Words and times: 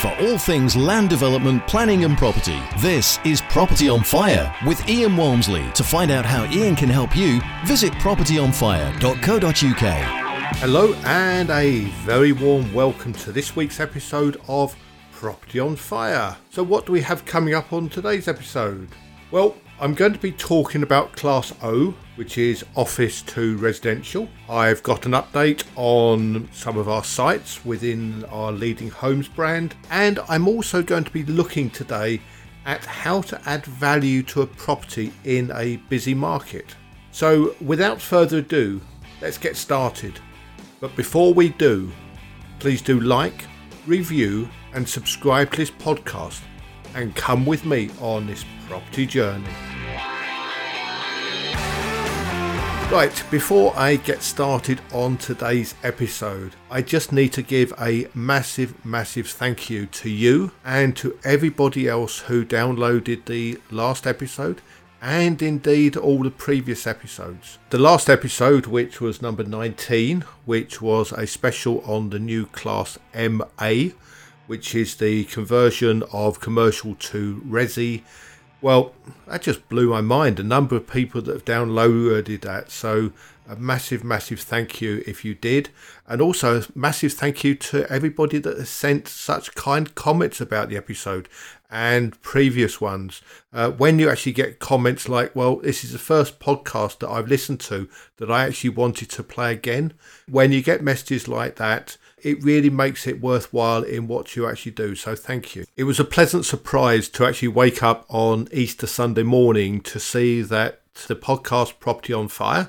for 0.00 0.08
all 0.20 0.38
things 0.38 0.74
land 0.74 1.10
development, 1.10 1.66
planning, 1.66 2.04
and 2.04 2.16
property. 2.16 2.58
This 2.78 3.18
is 3.24 3.42
Property 3.42 3.88
on 3.88 4.02
Fire 4.02 4.52
with 4.66 4.88
Ian 4.88 5.16
Walmsley. 5.16 5.64
To 5.74 5.84
find 5.84 6.10
out 6.10 6.24
how 6.24 6.50
Ian 6.50 6.74
can 6.74 6.88
help 6.88 7.14
you, 7.14 7.40
visit 7.66 7.92
propertyonfire.co.uk. 7.94 10.30
Hello, 10.56 10.94
and 11.04 11.50
a 11.50 11.80
very 12.04 12.32
warm 12.32 12.72
welcome 12.72 13.12
to 13.12 13.30
this 13.30 13.54
week's 13.54 13.78
episode 13.78 14.40
of 14.48 14.74
Property 15.12 15.60
on 15.60 15.76
Fire. 15.76 16.34
So, 16.48 16.62
what 16.62 16.86
do 16.86 16.92
we 16.92 17.02
have 17.02 17.26
coming 17.26 17.54
up 17.54 17.72
on 17.72 17.90
today's 17.90 18.26
episode? 18.26 18.88
Well, 19.30 19.56
I'm 19.82 19.94
going 19.94 20.12
to 20.12 20.18
be 20.18 20.32
talking 20.32 20.82
about 20.82 21.12
Class 21.12 21.54
O, 21.62 21.94
which 22.16 22.36
is 22.36 22.66
Office 22.76 23.22
to 23.22 23.56
Residential. 23.56 24.28
I've 24.46 24.82
got 24.82 25.06
an 25.06 25.12
update 25.12 25.64
on 25.74 26.50
some 26.52 26.76
of 26.76 26.86
our 26.86 27.02
sites 27.02 27.64
within 27.64 28.26
our 28.26 28.52
leading 28.52 28.90
homes 28.90 29.26
brand, 29.26 29.74
and 29.90 30.20
I'm 30.28 30.46
also 30.46 30.82
going 30.82 31.04
to 31.04 31.10
be 31.10 31.24
looking 31.24 31.70
today 31.70 32.20
at 32.66 32.84
how 32.84 33.22
to 33.22 33.40
add 33.48 33.64
value 33.64 34.22
to 34.24 34.42
a 34.42 34.46
property 34.46 35.14
in 35.24 35.50
a 35.54 35.76
busy 35.88 36.12
market. 36.12 36.76
So, 37.10 37.56
without 37.62 38.02
further 38.02 38.38
ado, 38.38 38.82
let's 39.22 39.38
get 39.38 39.56
started. 39.56 40.20
But 40.80 40.94
before 40.94 41.32
we 41.32 41.48
do, 41.48 41.90
please 42.58 42.82
do 42.82 43.00
like, 43.00 43.46
review, 43.86 44.46
and 44.74 44.86
subscribe 44.86 45.52
to 45.52 45.56
this 45.56 45.70
podcast 45.70 46.42
and 46.94 47.16
come 47.16 47.46
with 47.46 47.64
me 47.64 47.88
on 48.00 48.26
this 48.26 48.44
property 48.68 49.06
journey. 49.06 49.48
Right, 52.90 53.22
before 53.30 53.72
I 53.76 53.96
get 53.96 54.20
started 54.20 54.80
on 54.92 55.16
today's 55.16 55.76
episode, 55.84 56.56
I 56.68 56.82
just 56.82 57.12
need 57.12 57.32
to 57.34 57.40
give 57.40 57.72
a 57.80 58.08
massive, 58.14 58.84
massive 58.84 59.28
thank 59.28 59.70
you 59.70 59.86
to 59.86 60.10
you 60.10 60.50
and 60.64 60.96
to 60.96 61.16
everybody 61.22 61.86
else 61.86 62.18
who 62.18 62.44
downloaded 62.44 63.26
the 63.26 63.60
last 63.70 64.08
episode 64.08 64.60
and 65.00 65.40
indeed 65.40 65.96
all 65.96 66.24
the 66.24 66.32
previous 66.32 66.84
episodes. 66.84 67.58
The 67.70 67.78
last 67.78 68.10
episode, 68.10 68.66
which 68.66 69.00
was 69.00 69.22
number 69.22 69.44
19, 69.44 70.24
which 70.44 70.82
was 70.82 71.12
a 71.12 71.28
special 71.28 71.82
on 71.82 72.10
the 72.10 72.18
new 72.18 72.46
class 72.46 72.98
MA, 73.14 73.90
which 74.48 74.74
is 74.74 74.96
the 74.96 75.24
conversion 75.26 76.02
of 76.12 76.40
commercial 76.40 76.96
to 76.96 77.40
resi 77.46 78.02
well, 78.62 78.92
that 79.26 79.42
just 79.42 79.68
blew 79.68 79.90
my 79.90 80.00
mind. 80.00 80.38
A 80.38 80.42
number 80.44 80.76
of 80.76 80.86
people 80.86 81.22
that 81.22 81.32
have 81.32 81.44
downloaded 81.44 82.42
that. 82.42 82.70
So, 82.70 83.12
a 83.48 83.56
massive, 83.56 84.04
massive 84.04 84.40
thank 84.40 84.80
you 84.80 85.02
if 85.06 85.24
you 85.24 85.34
did. 85.34 85.70
And 86.06 86.20
also, 86.20 86.60
a 86.60 86.66
massive 86.74 87.14
thank 87.14 87.42
you 87.42 87.54
to 87.56 87.90
everybody 87.90 88.38
that 88.38 88.58
has 88.58 88.68
sent 88.68 89.08
such 89.08 89.54
kind 89.54 89.94
comments 89.94 90.40
about 90.40 90.68
the 90.68 90.76
episode 90.76 91.28
and 91.70 92.20
previous 92.20 92.80
ones. 92.80 93.22
Uh, 93.52 93.70
when 93.70 93.98
you 93.98 94.10
actually 94.10 94.32
get 94.32 94.58
comments 94.58 95.08
like, 95.08 95.34
well, 95.36 95.56
this 95.56 95.84
is 95.84 95.92
the 95.92 95.98
first 95.98 96.40
podcast 96.40 96.98
that 96.98 97.08
I've 97.08 97.28
listened 97.28 97.60
to 97.60 97.88
that 98.16 98.30
I 98.30 98.46
actually 98.46 98.70
wanted 98.70 99.10
to 99.10 99.22
play 99.22 99.52
again. 99.52 99.92
When 100.28 100.52
you 100.52 100.62
get 100.62 100.82
messages 100.82 101.28
like 101.28 101.56
that, 101.56 101.96
it 102.22 102.42
really 102.42 102.70
makes 102.70 103.06
it 103.06 103.20
worthwhile 103.20 103.82
in 103.82 104.06
what 104.06 104.36
you 104.36 104.46
actually 104.46 104.72
do. 104.72 104.94
So 104.94 105.14
thank 105.14 105.54
you. 105.54 105.64
It 105.76 105.84
was 105.84 106.00
a 106.00 106.04
pleasant 106.04 106.44
surprise 106.44 107.08
to 107.10 107.24
actually 107.24 107.48
wake 107.48 107.82
up 107.82 108.04
on 108.08 108.48
Easter 108.52 108.86
Sunday 108.86 109.22
morning 109.22 109.80
to 109.82 110.00
see 110.00 110.42
that 110.42 110.82
the 111.06 111.16
podcast 111.16 111.78
Property 111.78 112.12
on 112.12 112.28
Fire, 112.28 112.68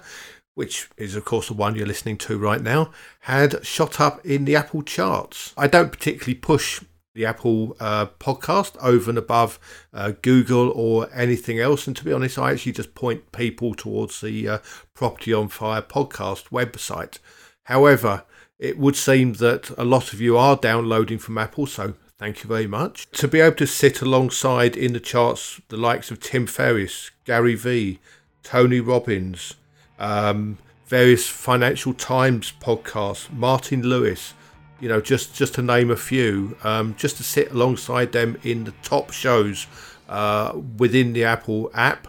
which 0.54 0.90
is 0.96 1.16
of 1.16 1.26
course 1.26 1.48
the 1.48 1.54
one 1.54 1.76
you're 1.76 1.88
listening 1.88 2.18
to 2.20 2.38
right 2.38 2.62
now, 2.62 2.92
had 3.22 3.66
shot 3.66 4.00
up 4.00 4.26
in 4.26 4.46
the 4.46 4.56
Apple 4.56 4.84
charts. 4.84 5.54
I 5.58 5.68
don't 5.68 5.92
particularly 5.92 6.36
push 6.36 6.82
the 7.14 7.26
Apple 7.26 7.76
uh, 7.80 8.08
podcast 8.20 8.78
over 8.82 9.10
and 9.10 9.18
above 9.18 9.60
uh, 9.94 10.14
Google 10.22 10.70
or 10.70 11.10
anything 11.14 11.60
else. 11.60 11.88
And 11.88 11.96
to 11.98 12.06
be 12.06 12.14
honest, 12.14 12.38
I 12.38 12.52
actually 12.52 12.72
just 12.74 12.96
point 12.96 13.32
people 13.32 13.74
towards 13.74 14.22
the 14.22 14.48
uh, 14.48 14.58
Property 14.94 15.34
on 15.34 15.50
Fire 15.50 15.82
podcast 15.82 16.50
website. 16.50 17.20
However, 17.64 18.24
it 18.60 18.78
would 18.78 18.96
seem 18.96 19.34
that 19.34 19.72
a 19.78 19.84
lot 19.84 20.14
of 20.14 20.22
you 20.22 20.38
are 20.38 20.56
downloading 20.56 21.18
from 21.18 21.38
Apple, 21.38 21.66
so 21.66 21.96
thank 22.18 22.44
you 22.44 22.48
very 22.48 22.68
much. 22.68 23.10
To 23.12 23.28
be 23.28 23.40
able 23.40 23.56
to 23.58 23.68
sit 23.68 24.02
alongside 24.02 24.78
in 24.78 24.94
the 24.94 25.00
charts 25.00 25.60
the 25.70 25.78
likes 25.78 26.12
of 26.12 26.20
Tim 26.20 26.46
Ferriss, 26.46 27.10
Gary 27.26 27.56
Vee, 27.56 28.00
Tony 28.44 28.80
Robbins, 28.80 29.56
um, 29.98 30.60
various 30.86 31.28
Financial 31.28 31.94
Times 31.94 32.54
podcasts, 32.62 33.32
Martin 33.32 33.82
Lewis, 33.82 34.34
you 34.82 34.90
know, 34.90 35.00
just 35.00 35.36
just 35.36 35.54
to 35.54 35.62
name 35.62 35.92
a 35.92 35.96
few, 35.96 36.58
um, 36.64 36.96
just 36.98 37.18
to 37.18 37.24
sit 37.24 37.52
alongside 37.52 38.12
them 38.12 38.38
in 38.44 38.66
the 38.66 38.74
top 38.84 39.12
shows 39.12 39.68
uh, 40.10 40.60
within 40.78 41.14
the 41.14 41.24
Apple 41.24 41.72
app, 41.74 42.08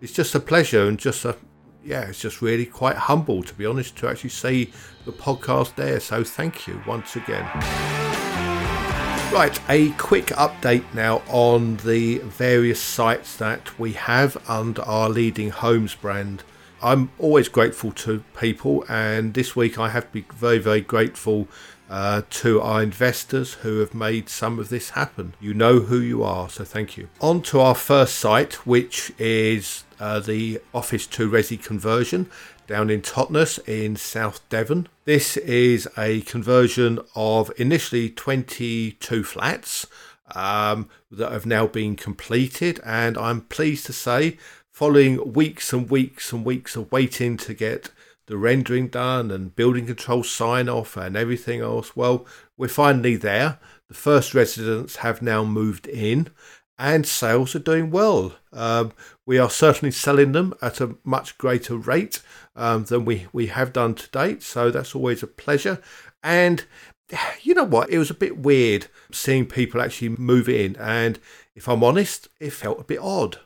it's 0.00 0.12
just 0.12 0.34
a 0.34 0.40
pleasure 0.40 0.88
and 0.88 0.98
just 0.98 1.24
a 1.24 1.36
yeah, 1.84 2.08
it's 2.08 2.18
just 2.20 2.40
really 2.40 2.64
quite 2.64 2.96
humble, 2.96 3.42
to 3.42 3.54
be 3.54 3.66
honest, 3.66 3.96
to 3.98 4.08
actually 4.08 4.30
see 4.30 4.72
the 5.04 5.12
podcast 5.12 5.74
there. 5.74 6.00
So 6.00 6.24
thank 6.24 6.66
you 6.66 6.82
once 6.86 7.14
again. 7.14 7.44
Right, 9.32 9.58
a 9.68 9.90
quick 9.98 10.26
update 10.26 10.84
now 10.94 11.20
on 11.28 11.76
the 11.78 12.18
various 12.18 12.80
sites 12.80 13.36
that 13.36 13.78
we 13.78 13.92
have 13.92 14.36
under 14.48 14.82
our 14.82 15.10
leading 15.10 15.50
homes 15.50 15.94
brand. 15.94 16.42
I'm 16.82 17.10
always 17.18 17.48
grateful 17.48 17.92
to 17.92 18.22
people, 18.38 18.84
and 18.88 19.34
this 19.34 19.56
week 19.56 19.78
I 19.78 19.88
have 19.88 20.04
to 20.04 20.12
be 20.12 20.26
very, 20.34 20.58
very 20.58 20.82
grateful 20.82 21.48
uh, 21.88 22.22
to 22.30 22.60
our 22.60 22.82
investors 22.82 23.54
who 23.54 23.80
have 23.80 23.94
made 23.94 24.28
some 24.28 24.58
of 24.58 24.68
this 24.68 24.90
happen. 24.90 25.34
You 25.40 25.54
know 25.54 25.80
who 25.80 26.00
you 26.00 26.22
are, 26.22 26.48
so 26.48 26.64
thank 26.64 26.96
you. 26.96 27.08
On 27.20 27.42
to 27.42 27.60
our 27.60 27.74
first 27.74 28.16
site, 28.16 28.66
which 28.66 29.12
is 29.18 29.84
uh, 30.00 30.20
the 30.20 30.60
Office 30.72 31.06
to 31.08 31.30
Resi 31.30 31.62
conversion 31.62 32.30
down 32.66 32.90
in 32.90 33.02
Totnes 33.02 33.58
in 33.68 33.96
South 33.96 34.46
Devon. 34.48 34.88
This 35.04 35.36
is 35.36 35.88
a 35.98 36.22
conversion 36.22 36.98
of 37.14 37.52
initially 37.58 38.08
22 38.08 39.22
flats 39.24 39.86
um, 40.34 40.88
that 41.10 41.30
have 41.30 41.46
now 41.46 41.66
been 41.66 41.96
completed, 41.96 42.80
and 42.84 43.18
I'm 43.18 43.42
pleased 43.42 43.86
to 43.86 43.92
say, 43.92 44.38
following 44.70 45.34
weeks 45.34 45.72
and 45.72 45.88
weeks 45.90 46.32
and 46.32 46.44
weeks 46.44 46.74
of 46.76 46.90
waiting 46.90 47.36
to 47.36 47.54
get 47.54 47.90
the 48.26 48.36
rendering 48.36 48.88
done 48.88 49.30
and 49.30 49.54
building 49.54 49.86
control 49.86 50.22
sign 50.22 50.68
off 50.68 50.96
and 50.96 51.16
everything 51.16 51.60
else. 51.60 51.94
Well, 51.96 52.26
we're 52.56 52.68
finally 52.68 53.16
there. 53.16 53.58
The 53.88 53.94
first 53.94 54.34
residents 54.34 54.96
have 54.96 55.22
now 55.22 55.44
moved 55.44 55.86
in 55.86 56.28
and 56.78 57.06
sales 57.06 57.54
are 57.54 57.60
doing 57.60 57.90
well. 57.90 58.34
Um, 58.52 58.92
we 59.26 59.38
are 59.38 59.50
certainly 59.50 59.92
selling 59.92 60.32
them 60.32 60.54
at 60.60 60.80
a 60.80 60.96
much 61.04 61.38
greater 61.38 61.76
rate 61.76 62.20
um, 62.56 62.84
than 62.84 63.04
we, 63.04 63.26
we 63.32 63.46
have 63.48 63.72
done 63.72 63.94
to 63.94 64.10
date. 64.10 64.42
So 64.42 64.70
that's 64.70 64.94
always 64.94 65.22
a 65.22 65.28
pleasure. 65.28 65.80
And 66.22 66.64
you 67.42 67.54
know 67.54 67.64
what? 67.64 67.90
It 67.90 67.98
was 67.98 68.10
a 68.10 68.14
bit 68.14 68.38
weird 68.38 68.86
seeing 69.12 69.46
people 69.46 69.80
actually 69.80 70.10
move 70.10 70.48
in. 70.48 70.76
And 70.76 71.18
if 71.54 71.68
I'm 71.68 71.84
honest, 71.84 72.28
it 72.40 72.50
felt 72.50 72.80
a 72.80 72.84
bit 72.84 72.98
odd 73.00 73.38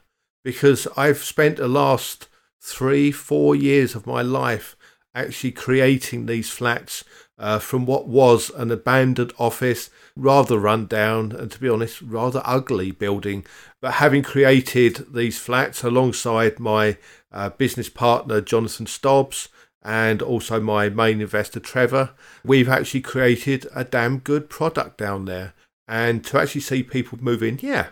because 0.45 0.87
I've 0.97 1.19
spent 1.19 1.57
the 1.57 1.69
last 1.69 2.29
three, 2.61 3.11
four 3.11 3.55
years 3.55 3.95
of 3.95 4.07
my 4.07 4.23
life 4.23 4.77
actually 5.15 5.53
creating 5.53 6.27
these 6.27 6.51
flats 6.51 7.05
uh, 7.39 7.59
from 7.59 7.87
what 7.87 8.09
was 8.09 8.51
an 8.51 8.71
abandoned 8.71 9.33
office, 9.39 9.91
rather 10.17 10.59
run 10.59 10.87
down, 10.87 11.33
and 11.33 11.51
to 11.51 11.61
be 11.61 11.69
honest, 11.69 12.03
rather 12.03 12.43
ugly 12.45 12.91
building. 12.91 13.45
But 13.81 13.95
having 13.95 14.23
created 14.23 15.15
these 15.15 15.39
flats 15.39 15.85
alongside 15.85 16.59
my 16.59 16.97
uh, 17.31 17.51
business 17.51 17.89
partner, 17.89 18.41
Jonathan 18.41 18.87
Stobbs, 18.87 19.49
and 19.83 20.21
also 20.21 20.61
my 20.61 20.89
main 20.89 21.21
investor, 21.21 21.61
Trevor, 21.61 22.11
we've 22.45 22.69
actually 22.69 23.01
created 23.01 23.67
a 23.75 23.85
damn 23.85 24.19
good 24.19 24.51
product 24.51 24.99
down 24.99 25.25
there. 25.25 25.55
And 25.87 26.25
to 26.27 26.39
actually 26.39 26.61
see 26.63 26.83
people 26.83 27.19
move 27.23 27.43
in, 27.43 27.59
yeah, 27.63 27.89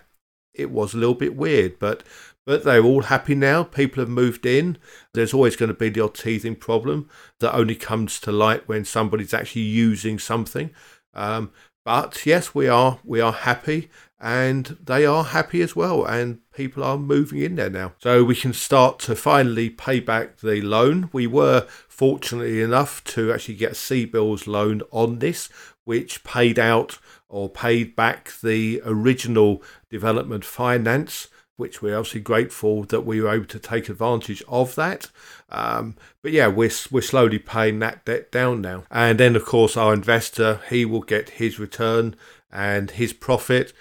it 0.52 0.70
was 0.70 0.92
a 0.92 0.98
little 0.98 1.14
bit 1.14 1.36
weird, 1.36 1.78
but 1.78 2.02
but 2.46 2.62
they're 2.64 2.82
all 2.82 3.02
happy 3.02 3.34
now. 3.34 3.64
People 3.64 4.00
have 4.00 4.08
moved 4.08 4.46
in. 4.46 4.78
There's 5.12 5.34
always 5.34 5.56
going 5.56 5.68
to 5.68 5.74
be 5.74 5.90
the 5.90 6.00
odd 6.00 6.14
teething 6.14 6.54
problem 6.54 7.10
that 7.40 7.54
only 7.54 7.74
comes 7.74 8.20
to 8.20 8.32
light 8.32 8.66
when 8.68 8.84
somebody's 8.84 9.34
actually 9.34 9.62
using 9.62 10.18
something. 10.18 10.70
Um, 11.12 11.50
but 11.84 12.24
yes, 12.24 12.54
we 12.54 12.68
are 12.68 13.00
we 13.04 13.20
are 13.20 13.32
happy, 13.32 13.90
and 14.20 14.76
they 14.82 15.04
are 15.04 15.24
happy 15.24 15.60
as 15.60 15.76
well, 15.76 16.04
and 16.04 16.40
people 16.52 16.82
are 16.82 16.98
moving 16.98 17.42
in 17.42 17.56
there 17.56 17.70
now. 17.70 17.92
So 17.98 18.24
we 18.24 18.36
can 18.36 18.52
start 18.52 18.98
to 19.00 19.16
finally 19.16 19.68
pay 19.68 20.00
back 20.00 20.38
the 20.38 20.60
loan. 20.62 21.10
We 21.12 21.26
were 21.26 21.66
fortunately 21.88 22.62
enough 22.62 23.02
to 23.04 23.32
actually 23.32 23.56
get 23.56 23.72
CBILS 23.72 24.46
loan 24.46 24.82
on 24.90 25.18
this, 25.18 25.48
which 25.84 26.24
paid 26.24 26.58
out 26.58 26.98
or 27.28 27.48
paid 27.48 27.96
back 27.96 28.32
the 28.40 28.80
original 28.84 29.62
development 29.90 30.44
finance 30.44 31.28
which 31.56 31.80
we're 31.80 31.96
obviously 31.96 32.20
grateful 32.20 32.84
that 32.84 33.02
we 33.02 33.20
were 33.20 33.32
able 33.32 33.46
to 33.46 33.58
take 33.58 33.88
advantage 33.88 34.42
of 34.48 34.74
that. 34.74 35.10
Um, 35.48 35.96
but 36.22 36.32
yeah, 36.32 36.48
we're, 36.48 36.70
we're 36.90 37.00
slowly 37.00 37.38
paying 37.38 37.78
that 37.80 38.04
debt 38.04 38.30
down 38.30 38.60
now. 38.60 38.84
And 38.90 39.18
then, 39.18 39.36
of 39.36 39.44
course, 39.44 39.76
our 39.76 39.94
investor, 39.94 40.60
he 40.68 40.84
will 40.84 41.00
get 41.00 41.30
his 41.30 41.58
return 41.58 42.14
and 42.52 42.90
his 42.92 43.12
profit. 43.12 43.72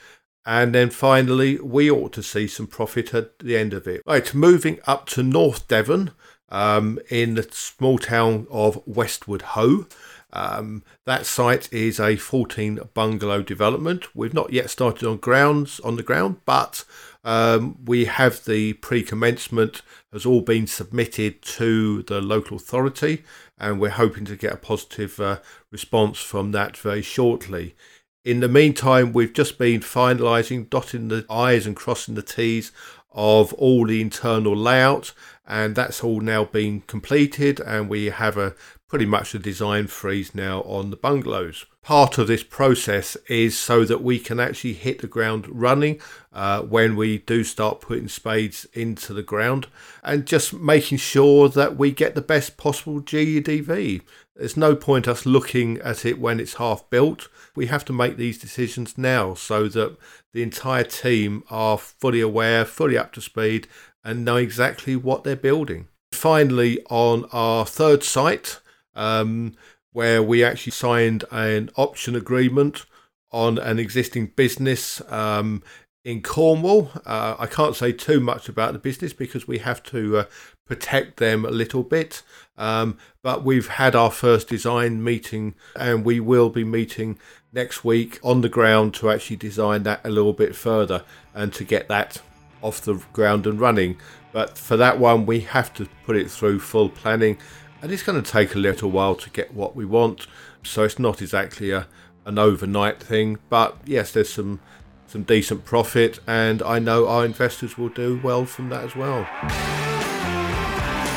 And 0.45 0.73
then 0.75 0.89
finally, 0.89 1.59
we 1.59 1.89
ought 1.89 2.13
to 2.13 2.23
see 2.23 2.47
some 2.47 2.67
profit 2.67 3.13
at 3.13 3.39
the 3.39 3.57
end 3.57 3.73
of 3.73 3.87
it. 3.87 4.01
Right, 4.05 4.33
moving 4.33 4.79
up 4.85 5.07
to 5.07 5.23
North 5.23 5.67
Devon 5.67 6.11
um, 6.49 6.99
in 7.09 7.35
the 7.35 7.47
small 7.51 7.97
town 7.97 8.47
of 8.49 8.81
Westward 8.85 9.41
Ho. 9.41 9.87
Um, 10.31 10.83
that 11.05 11.25
site 11.25 11.71
is 11.71 11.99
a 11.99 12.17
14 12.17 12.79
bungalow 12.93 13.41
development. 13.41 14.13
We've 14.13 14.33
not 14.33 14.51
yet 14.51 14.69
started 14.69 15.07
on 15.07 15.17
grounds 15.17 15.79
on 15.79 15.95
the 15.95 16.03
ground, 16.03 16.41
but 16.45 16.83
um, 17.25 17.79
we 17.83 18.05
have 18.05 18.45
the 18.45 18.73
pre-commencement 18.73 19.81
has 20.13 20.25
all 20.25 20.41
been 20.41 20.67
submitted 20.67 21.41
to 21.41 22.03
the 22.03 22.21
local 22.21 22.55
authority, 22.55 23.23
and 23.57 23.79
we're 23.79 23.89
hoping 23.89 24.25
to 24.25 24.35
get 24.35 24.53
a 24.53 24.57
positive 24.57 25.19
uh, 25.19 25.39
response 25.71 26.19
from 26.19 26.51
that 26.51 26.77
very 26.77 27.01
shortly. 27.01 27.75
In 28.23 28.41
the 28.41 28.47
meantime, 28.47 29.11
we've 29.11 29.33
just 29.33 29.57
been 29.57 29.81
finalising, 29.81 30.69
dotting 30.69 31.07
the 31.07 31.25
I's 31.27 31.65
and 31.65 31.75
crossing 31.75 32.13
the 32.13 32.21
T's 32.21 32.71
of 33.11 33.53
all 33.53 33.87
the 33.87 34.01
internal 34.01 34.55
layout, 34.55 35.11
and 35.47 35.75
that's 35.75 36.03
all 36.03 36.21
now 36.21 36.43
been 36.43 36.81
completed, 36.81 37.59
and 37.59 37.89
we 37.89 38.05
have 38.05 38.37
a 38.37 38.53
pretty 38.87 39.05
much 39.05 39.33
a 39.33 39.39
design 39.39 39.87
freeze 39.87 40.35
now 40.35 40.61
on 40.61 40.89
the 40.89 40.95
bungalows. 40.95 41.65
Part 41.81 42.17
of 42.17 42.27
this 42.27 42.43
process 42.43 43.15
is 43.27 43.57
so 43.57 43.83
that 43.85 44.01
we 44.01 44.19
can 44.19 44.39
actually 44.39 44.73
hit 44.73 44.99
the 44.99 45.07
ground 45.07 45.47
running 45.49 45.99
uh, 46.31 46.61
when 46.61 46.95
we 46.95 47.19
do 47.19 47.43
start 47.43 47.81
putting 47.81 48.07
spades 48.07 48.65
into 48.73 49.13
the 49.13 49.23
ground 49.23 49.67
and 50.03 50.25
just 50.25 50.53
making 50.53 50.99
sure 50.99 51.49
that 51.49 51.77
we 51.77 51.91
get 51.91 52.15
the 52.15 52.21
best 52.21 52.57
possible 52.57 53.01
GDV. 53.01 54.01
There's 54.35 54.57
no 54.57 54.75
point 54.75 55.07
us 55.07 55.25
looking 55.25 55.79
at 55.79 56.05
it 56.05 56.19
when 56.19 56.39
it's 56.39 56.55
half 56.55 56.89
built. 56.89 57.29
We 57.55 57.67
have 57.67 57.85
to 57.85 57.93
make 57.93 58.17
these 58.17 58.37
decisions 58.37 58.97
now 58.97 59.33
so 59.33 59.67
that 59.69 59.97
the 60.33 60.43
entire 60.43 60.83
team 60.83 61.43
are 61.49 61.77
fully 61.77 62.21
aware, 62.21 62.65
fully 62.65 62.97
up 62.97 63.13
to 63.13 63.21
speed, 63.21 63.67
and 64.03 64.25
know 64.25 64.35
exactly 64.35 64.95
what 64.95 65.23
they're 65.23 65.35
building. 65.35 65.87
Finally, 66.11 66.83
on 66.89 67.25
our 67.31 67.65
third 67.65 68.03
site, 68.03 68.59
um, 68.95 69.53
where 69.91 70.21
we 70.21 70.43
actually 70.43 70.71
signed 70.71 71.23
an 71.31 71.69
option 71.75 72.15
agreement 72.15 72.85
on 73.31 73.57
an 73.57 73.79
existing 73.79 74.27
business 74.27 75.01
um, 75.11 75.61
in 76.03 76.21
Cornwall. 76.21 76.91
Uh, 77.05 77.35
I 77.37 77.47
can't 77.47 77.75
say 77.75 77.91
too 77.91 78.19
much 78.19 78.47
about 78.47 78.73
the 78.73 78.79
business 78.79 79.13
because 79.13 79.47
we 79.47 79.57
have 79.59 79.83
to 79.83 80.19
uh, 80.19 80.25
protect 80.65 81.17
them 81.17 81.45
a 81.45 81.51
little 81.51 81.83
bit. 81.83 82.23
Um, 82.57 82.97
but 83.21 83.43
we've 83.43 83.67
had 83.67 83.95
our 83.95 84.11
first 84.11 84.47
design 84.47 85.03
meeting 85.03 85.55
and 85.75 86.05
we 86.05 86.19
will 86.19 86.49
be 86.49 86.63
meeting 86.63 87.19
next 87.51 87.83
week 87.83 88.19
on 88.23 88.41
the 88.41 88.49
ground 88.49 88.93
to 88.95 89.09
actually 89.09 89.37
design 89.37 89.83
that 89.83 90.01
a 90.03 90.09
little 90.09 90.33
bit 90.33 90.55
further 90.55 91.03
and 91.33 91.53
to 91.53 91.63
get 91.63 91.87
that 91.87 92.21
off 92.61 92.81
the 92.81 92.95
ground 93.13 93.47
and 93.47 93.59
running. 93.59 93.97
But 94.31 94.57
for 94.57 94.77
that 94.77 94.99
one, 94.99 95.25
we 95.25 95.41
have 95.41 95.73
to 95.75 95.87
put 96.05 96.17
it 96.17 96.29
through 96.29 96.59
full 96.59 96.89
planning 96.89 97.37
and 97.85 97.93
it's 97.93 98.01
going 98.01 98.19
to 98.19 98.31
take 98.31 98.55
a 98.55 98.57
little 98.57 98.89
while 98.89 99.13
to 99.13 99.29
get 99.29 99.53
what 99.53 99.75
we 99.75 99.85
want. 99.85 100.25
So 100.63 100.85
it's 100.85 100.97
not 100.97 101.21
exactly 101.21 101.69
a 101.69 101.85
an 102.25 102.39
overnight 102.39 102.99
thing, 102.99 103.37
but 103.47 103.77
yes, 103.85 104.11
there's 104.11 104.33
some 104.33 104.59
some 105.05 105.21
decent 105.21 105.65
profit, 105.65 106.19
and 106.25 106.63
I 106.63 106.79
know 106.79 107.07
our 107.07 107.23
investors 107.23 107.77
will 107.77 107.89
do 107.89 108.19
well 108.23 108.47
from 108.47 108.69
that 108.69 108.85
as 108.85 108.95
well. 108.95 109.27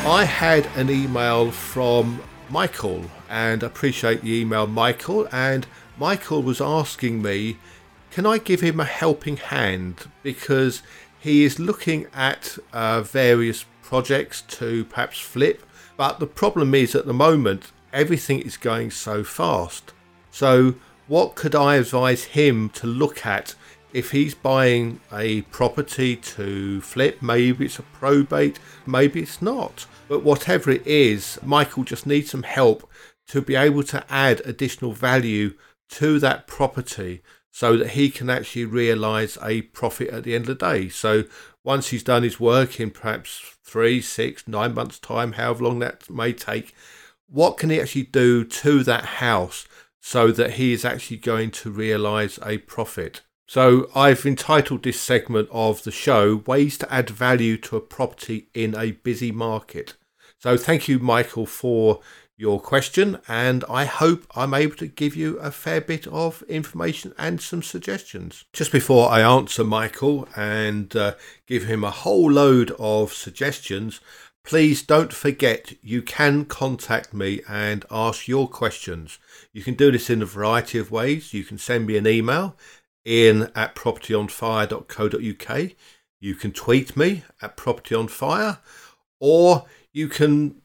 I 0.05 0.25
had 0.25 0.67
an 0.75 0.91
email 0.91 1.49
from 1.49 2.21
Michael, 2.51 3.05
and 3.27 3.63
appreciate 3.63 4.21
the 4.21 4.39
email, 4.39 4.67
Michael. 4.67 5.27
And 5.31 5.65
Michael 5.97 6.43
was 6.43 6.61
asking 6.61 7.23
me, 7.23 7.57
can 8.11 8.27
I 8.27 8.37
give 8.37 8.61
him 8.61 8.79
a 8.79 8.85
helping 8.85 9.37
hand 9.37 10.07
because 10.21 10.83
he 11.19 11.43
is 11.43 11.57
looking 11.57 12.05
at 12.13 12.59
uh, 12.71 13.01
various 13.01 13.65
projects 13.81 14.43
to 14.59 14.85
perhaps 14.85 15.17
flip 15.19 15.65
but 15.99 16.19
the 16.19 16.27
problem 16.27 16.73
is 16.73 16.95
at 16.95 17.05
the 17.05 17.13
moment, 17.13 17.73
everything 17.91 18.39
is 18.39 18.55
going 18.55 18.89
so 18.89 19.21
fast. 19.21 19.91
So, 20.31 20.75
what 21.07 21.35
could 21.35 21.53
I 21.53 21.75
advise 21.75 22.23
him 22.23 22.69
to 22.69 22.87
look 22.87 23.25
at 23.25 23.53
if 23.91 24.11
he's 24.11 24.33
buying 24.33 25.01
a 25.11 25.41
property 25.51 26.15
to 26.15 26.79
flip? 26.79 27.21
Maybe 27.21 27.65
it's 27.65 27.79
a 27.79 27.83
probate, 27.83 28.59
maybe 28.85 29.21
it's 29.21 29.41
not. 29.41 29.87
But 30.07 30.23
whatever 30.23 30.71
it 30.71 30.87
is, 30.87 31.37
Michael 31.43 31.83
just 31.83 32.07
needs 32.07 32.31
some 32.31 32.43
help 32.43 32.89
to 33.27 33.41
be 33.41 33.55
able 33.55 33.83
to 33.83 34.05
add 34.09 34.41
additional 34.45 34.93
value 34.93 35.55
to 35.89 36.17
that 36.19 36.47
property 36.47 37.21
so 37.51 37.75
that 37.75 37.89
he 37.89 38.09
can 38.09 38.29
actually 38.29 38.63
realize 38.63 39.37
a 39.43 39.63
profit 39.63 40.07
at 40.11 40.23
the 40.23 40.33
end 40.33 40.47
of 40.47 40.57
the 40.57 40.65
day. 40.65 40.87
So 40.87 41.25
once 41.63 41.89
he's 41.89 42.03
done 42.03 42.23
his 42.23 42.39
work 42.39 42.79
in 42.79 42.91
perhaps 42.91 43.55
three, 43.63 44.01
six, 44.01 44.47
nine 44.47 44.73
months' 44.73 44.99
time, 44.99 45.33
however 45.33 45.65
long 45.65 45.79
that 45.79 46.09
may 46.09 46.33
take, 46.33 46.73
what 47.27 47.57
can 47.57 47.69
he 47.69 47.79
actually 47.79 48.03
do 48.03 48.43
to 48.43 48.83
that 48.83 49.05
house 49.05 49.67
so 50.01 50.31
that 50.31 50.53
he 50.53 50.73
is 50.73 50.85
actually 50.85 51.17
going 51.17 51.51
to 51.51 51.69
realize 51.69 52.39
a 52.43 52.57
profit? 52.59 53.21
So 53.47 53.89
I've 53.95 54.25
entitled 54.25 54.83
this 54.83 55.01
segment 55.01 55.49
of 55.51 55.83
the 55.83 55.91
show 55.91 56.43
Ways 56.45 56.77
to 56.79 56.93
Add 56.93 57.09
Value 57.09 57.57
to 57.57 57.77
a 57.77 57.81
Property 57.81 58.47
in 58.53 58.75
a 58.75 58.91
Busy 58.91 59.31
Market. 59.31 59.95
So 60.37 60.55
thank 60.55 60.87
you, 60.87 60.99
Michael, 60.99 61.45
for 61.45 61.99
your 62.39 62.59
question, 62.61 63.19
and 63.27 63.65
I 63.69 63.83
hope 63.83 64.25
I'm 64.33 64.53
able 64.53 64.77
to 64.77 64.87
give 64.87 65.13
you 65.13 65.37
a 65.39 65.51
fair 65.51 65.81
bit 65.81 66.07
of 66.07 66.41
information 66.43 67.13
and 67.17 67.41
some 67.41 67.61
suggestions. 67.61 68.45
Just 68.53 68.71
before 68.71 69.09
I 69.09 69.19
answer 69.19 69.65
Michael 69.65 70.25
and 70.37 70.95
uh, 70.95 71.15
give 71.47 71.65
him 71.65 71.83
a 71.83 71.91
whole 71.91 72.31
load 72.31 72.71
of 72.79 73.11
suggestions, 73.11 73.99
please 74.45 74.81
don't 74.81 75.11
forget 75.11 75.73
you 75.83 76.01
can 76.01 76.45
contact 76.45 77.13
me 77.13 77.41
and 77.49 77.85
ask 77.91 78.29
your 78.29 78.47
questions. 78.47 79.19
You 79.51 79.61
can 79.61 79.73
do 79.73 79.91
this 79.91 80.09
in 80.09 80.21
a 80.21 80.25
variety 80.25 80.79
of 80.79 80.91
ways. 80.91 81.33
You 81.33 81.43
can 81.43 81.57
send 81.57 81.87
me 81.87 81.97
an 81.97 82.07
email 82.07 82.55
in 83.03 83.51
at 83.53 83.75
propertyonfire.co.uk. 83.75 85.71
You 86.21 86.35
can 86.35 86.53
tweet 86.53 86.95
me 86.95 87.23
at 87.41 87.57
propertyonfire, 87.57 88.59
or 89.19 89.65
you 89.91 90.07
can 90.07 90.61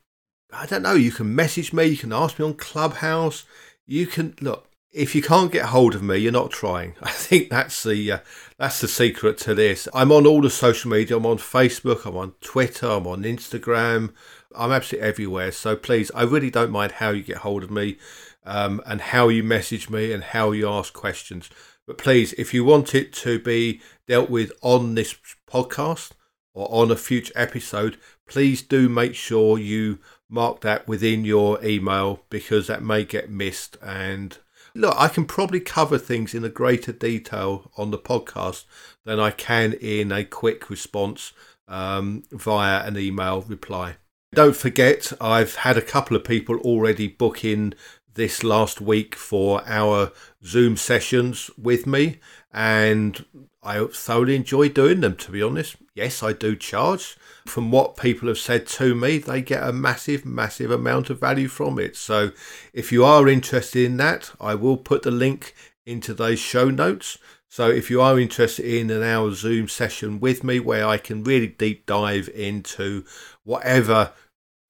I 0.54 0.66
don't 0.66 0.82
know. 0.82 0.94
You 0.94 1.10
can 1.10 1.34
message 1.34 1.72
me. 1.72 1.84
You 1.86 1.96
can 1.96 2.12
ask 2.12 2.38
me 2.38 2.44
on 2.44 2.54
Clubhouse. 2.54 3.44
You 3.86 4.06
can 4.06 4.34
look. 4.40 4.68
If 4.92 5.14
you 5.16 5.22
can't 5.22 5.50
get 5.50 5.66
hold 5.66 5.96
of 5.96 6.02
me, 6.04 6.18
you're 6.18 6.30
not 6.30 6.52
trying. 6.52 6.94
I 7.02 7.10
think 7.10 7.50
that's 7.50 7.82
the 7.82 8.12
uh, 8.12 8.18
that's 8.58 8.80
the 8.80 8.88
secret 8.88 9.38
to 9.38 9.54
this. 9.54 9.88
I'm 9.92 10.12
on 10.12 10.26
all 10.26 10.40
the 10.40 10.50
social 10.50 10.90
media. 10.90 11.16
I'm 11.16 11.26
on 11.26 11.38
Facebook. 11.38 12.06
I'm 12.06 12.16
on 12.16 12.34
Twitter. 12.40 12.86
I'm 12.86 13.06
on 13.06 13.24
Instagram. 13.24 14.12
I'm 14.54 14.70
absolutely 14.70 15.08
everywhere. 15.08 15.50
So 15.50 15.74
please, 15.74 16.10
I 16.14 16.22
really 16.22 16.50
don't 16.50 16.70
mind 16.70 16.92
how 16.92 17.10
you 17.10 17.22
get 17.22 17.38
hold 17.38 17.64
of 17.64 17.70
me, 17.70 17.98
um, 18.44 18.80
and 18.86 19.00
how 19.00 19.28
you 19.28 19.42
message 19.42 19.90
me, 19.90 20.12
and 20.12 20.22
how 20.22 20.52
you 20.52 20.68
ask 20.68 20.92
questions. 20.92 21.50
But 21.86 21.98
please, 21.98 22.32
if 22.34 22.54
you 22.54 22.64
want 22.64 22.94
it 22.94 23.12
to 23.14 23.38
be 23.38 23.80
dealt 24.06 24.30
with 24.30 24.52
on 24.62 24.94
this 24.94 25.14
podcast 25.50 26.12
or 26.54 26.72
on 26.72 26.90
a 26.90 26.96
future 26.96 27.32
episode, 27.34 27.98
please 28.26 28.62
do 28.62 28.88
make 28.88 29.14
sure 29.14 29.58
you 29.58 29.98
mark 30.34 30.60
that 30.60 30.86
within 30.86 31.24
your 31.24 31.64
email 31.64 32.20
because 32.28 32.66
that 32.66 32.82
may 32.82 33.04
get 33.04 33.30
missed. 33.30 33.78
And 33.80 34.36
look, 34.74 34.94
I 34.98 35.08
can 35.08 35.24
probably 35.24 35.60
cover 35.60 35.96
things 35.96 36.34
in 36.34 36.44
a 36.44 36.48
greater 36.48 36.92
detail 36.92 37.70
on 37.78 37.90
the 37.90 37.98
podcast 37.98 38.64
than 39.04 39.20
I 39.20 39.30
can 39.30 39.72
in 39.74 40.10
a 40.12 40.24
quick 40.24 40.68
response 40.68 41.32
um, 41.68 42.24
via 42.32 42.84
an 42.84 42.98
email 42.98 43.42
reply. 43.42 43.96
Don't 44.34 44.56
forget, 44.56 45.12
I've 45.20 45.54
had 45.54 45.78
a 45.78 45.82
couple 45.82 46.16
of 46.16 46.24
people 46.24 46.58
already 46.58 47.06
book 47.06 47.44
in 47.44 47.74
this 48.14 48.42
last 48.42 48.80
week 48.80 49.14
for 49.14 49.62
our 49.66 50.10
Zoom 50.44 50.76
sessions 50.76 51.50
with 51.56 51.86
me, 51.86 52.18
and 52.52 53.24
I 53.64 53.84
thoroughly 53.86 54.36
enjoy 54.36 54.68
doing 54.68 55.00
them, 55.00 55.16
to 55.16 55.30
be 55.30 55.42
honest. 55.42 55.76
Yes, 55.94 56.22
I 56.22 56.32
do 56.32 56.54
charge. 56.54 57.16
From 57.46 57.70
what 57.70 57.96
people 57.96 58.28
have 58.28 58.38
said 58.38 58.66
to 58.68 58.94
me, 58.94 59.18
they 59.18 59.42
get 59.42 59.66
a 59.66 59.72
massive, 59.72 60.24
massive 60.24 60.70
amount 60.70 61.10
of 61.10 61.20
value 61.20 61.48
from 61.48 61.78
it. 61.78 61.96
So 61.96 62.32
if 62.72 62.92
you 62.92 63.04
are 63.04 63.28
interested 63.28 63.84
in 63.84 63.96
that, 63.98 64.32
I 64.40 64.54
will 64.54 64.76
put 64.76 65.02
the 65.02 65.10
link 65.10 65.54
into 65.86 66.14
those 66.14 66.38
show 66.38 66.70
notes. 66.70 67.18
So 67.48 67.70
if 67.70 67.90
you 67.90 68.00
are 68.00 68.18
interested 68.18 68.66
in 68.66 68.90
an 68.90 69.02
hour 69.02 69.32
Zoom 69.32 69.68
session 69.68 70.18
with 70.18 70.42
me 70.42 70.58
where 70.58 70.86
I 70.86 70.98
can 70.98 71.22
really 71.22 71.46
deep 71.46 71.86
dive 71.86 72.28
into 72.34 73.04
whatever 73.44 74.12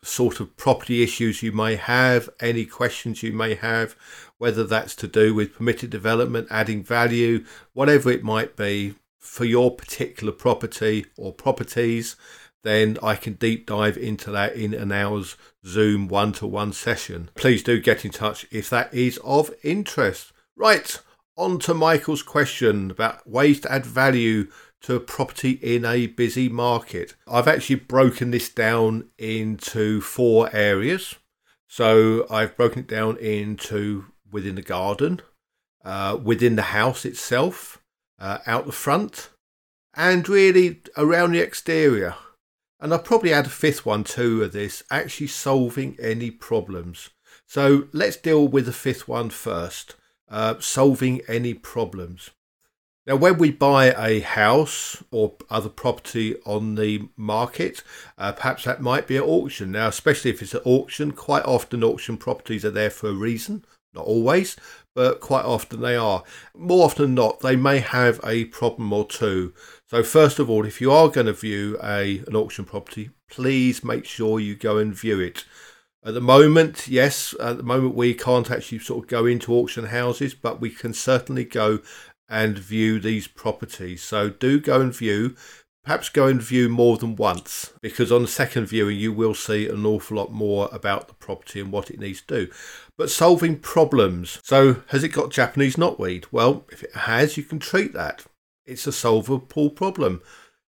sort 0.04 0.40
of 0.40 0.56
property 0.56 1.02
issues 1.02 1.42
you 1.42 1.52
may 1.52 1.76
have, 1.76 2.28
any 2.40 2.64
questions 2.64 3.22
you 3.22 3.32
may 3.32 3.54
have, 3.54 3.96
whether 4.38 4.64
that's 4.64 4.94
to 4.96 5.08
do 5.08 5.34
with 5.34 5.54
permitted 5.54 5.90
development, 5.90 6.48
adding 6.50 6.82
value, 6.82 7.44
whatever 7.72 8.10
it 8.10 8.22
might 8.22 8.56
be 8.56 8.94
for 9.18 9.44
your 9.44 9.74
particular 9.74 10.32
property 10.32 11.06
or 11.16 11.32
properties, 11.32 12.16
then 12.62 12.98
I 13.02 13.14
can 13.16 13.34
deep 13.34 13.66
dive 13.66 13.96
into 13.96 14.30
that 14.30 14.54
in 14.54 14.74
an 14.74 14.92
hour's 14.92 15.36
Zoom 15.66 16.08
one 16.08 16.32
to 16.34 16.46
one 16.46 16.72
session. 16.72 17.30
Please 17.34 17.62
do 17.62 17.80
get 17.80 18.04
in 18.04 18.10
touch 18.10 18.46
if 18.50 18.68
that 18.70 18.92
is 18.92 19.18
of 19.24 19.50
interest. 19.62 20.32
Right, 20.56 20.98
On 21.36 21.58
to 21.60 21.74
Michael's 21.74 22.22
question 22.22 22.92
about 22.92 23.28
ways 23.28 23.60
to 23.60 23.72
add 23.72 23.84
value 23.84 24.46
to 24.84 24.94
a 24.94 25.00
property 25.00 25.52
in 25.62 25.84
a 25.86 26.06
busy 26.06 26.48
market. 26.48 27.14
I've 27.26 27.48
actually 27.48 27.76
broken 27.76 28.30
this 28.30 28.50
down 28.50 29.08
into 29.16 30.02
four 30.02 30.50
areas. 30.52 31.14
So 31.68 32.26
I've 32.30 32.54
broken 32.54 32.80
it 32.80 32.88
down 32.88 33.16
into 33.16 34.04
within 34.30 34.56
the 34.56 34.62
garden, 34.62 35.22
uh, 35.84 36.18
within 36.22 36.56
the 36.56 36.62
house 36.62 37.06
itself, 37.06 37.80
uh, 38.18 38.38
out 38.46 38.66
the 38.66 38.72
front, 38.72 39.30
and 39.94 40.28
really 40.28 40.82
around 40.98 41.32
the 41.32 41.40
exterior. 41.40 42.14
And 42.78 42.92
I'll 42.92 42.98
probably 42.98 43.32
add 43.32 43.46
a 43.46 43.50
fifth 43.50 43.86
one 43.86 44.04
too 44.04 44.42
of 44.42 44.52
this, 44.52 44.82
actually 44.90 45.28
solving 45.28 45.96
any 45.98 46.30
problems. 46.30 47.08
So 47.46 47.88
let's 47.92 48.16
deal 48.16 48.46
with 48.46 48.66
the 48.66 48.72
fifth 48.72 49.08
one 49.08 49.30
first, 49.30 49.94
uh, 50.28 50.56
solving 50.60 51.22
any 51.26 51.54
problems. 51.54 52.30
Now, 53.06 53.16
when 53.16 53.36
we 53.36 53.50
buy 53.50 53.92
a 53.92 54.20
house 54.20 55.02
or 55.10 55.34
other 55.50 55.68
property 55.68 56.36
on 56.46 56.74
the 56.74 57.08
market, 57.18 57.82
uh, 58.16 58.32
perhaps 58.32 58.64
that 58.64 58.80
might 58.80 59.06
be 59.06 59.18
at 59.18 59.22
auction. 59.24 59.72
Now, 59.72 59.88
especially 59.88 60.30
if 60.30 60.40
it's 60.40 60.54
at 60.54 60.66
auction, 60.66 61.12
quite 61.12 61.44
often 61.44 61.84
auction 61.84 62.16
properties 62.16 62.64
are 62.64 62.70
there 62.70 62.88
for 62.88 63.10
a 63.10 63.14
reason. 63.14 63.66
Not 63.92 64.06
always, 64.06 64.56
but 64.94 65.20
quite 65.20 65.44
often 65.44 65.82
they 65.82 65.96
are. 65.96 66.24
More 66.56 66.86
often 66.86 67.04
than 67.04 67.14
not, 67.14 67.40
they 67.40 67.56
may 67.56 67.80
have 67.80 68.20
a 68.24 68.46
problem 68.46 68.90
or 68.92 69.06
two. 69.06 69.52
So, 69.86 70.02
first 70.02 70.38
of 70.38 70.48
all, 70.48 70.64
if 70.64 70.80
you 70.80 70.90
are 70.90 71.08
going 71.08 71.26
to 71.26 71.34
view 71.34 71.78
a 71.82 72.24
an 72.26 72.34
auction 72.34 72.64
property, 72.64 73.10
please 73.28 73.84
make 73.84 74.06
sure 74.06 74.40
you 74.40 74.54
go 74.56 74.78
and 74.78 74.94
view 74.94 75.20
it. 75.20 75.44
At 76.06 76.14
the 76.14 76.20
moment, 76.20 76.86
yes, 76.86 77.34
at 77.40 77.56
the 77.56 77.62
moment 77.62 77.94
we 77.94 78.12
can't 78.12 78.50
actually 78.50 78.80
sort 78.80 79.04
of 79.04 79.10
go 79.10 79.24
into 79.24 79.54
auction 79.54 79.86
houses, 79.86 80.34
but 80.34 80.60
we 80.60 80.70
can 80.70 80.92
certainly 80.92 81.44
go 81.44 81.80
and 82.28 82.58
view 82.58 82.98
these 82.98 83.26
properties. 83.26 84.02
So 84.02 84.30
do 84.30 84.60
go 84.60 84.80
and 84.80 84.94
view. 84.94 85.36
Perhaps 85.84 86.08
go 86.08 86.26
and 86.28 86.40
view 86.40 86.70
more 86.70 86.96
than 86.96 87.14
once 87.14 87.74
because 87.82 88.10
on 88.10 88.22
the 88.22 88.28
second 88.28 88.66
viewing 88.66 88.96
you 88.96 89.12
will 89.12 89.34
see 89.34 89.68
an 89.68 89.84
awful 89.84 90.16
lot 90.16 90.32
more 90.32 90.70
about 90.72 91.08
the 91.08 91.14
property 91.14 91.60
and 91.60 91.70
what 91.70 91.90
it 91.90 92.00
needs 92.00 92.22
to 92.22 92.46
do. 92.46 92.52
But 92.96 93.10
solving 93.10 93.58
problems. 93.58 94.40
So, 94.42 94.82
has 94.88 95.04
it 95.04 95.10
got 95.10 95.30
Japanese 95.30 95.76
knotweed? 95.76 96.26
Well, 96.30 96.64
if 96.72 96.82
it 96.82 96.94
has, 96.94 97.36
you 97.36 97.42
can 97.42 97.58
treat 97.58 97.92
that. 97.92 98.24
It's 98.64 98.86
a 98.86 98.92
solvable 98.92 99.70
problem. 99.70 100.22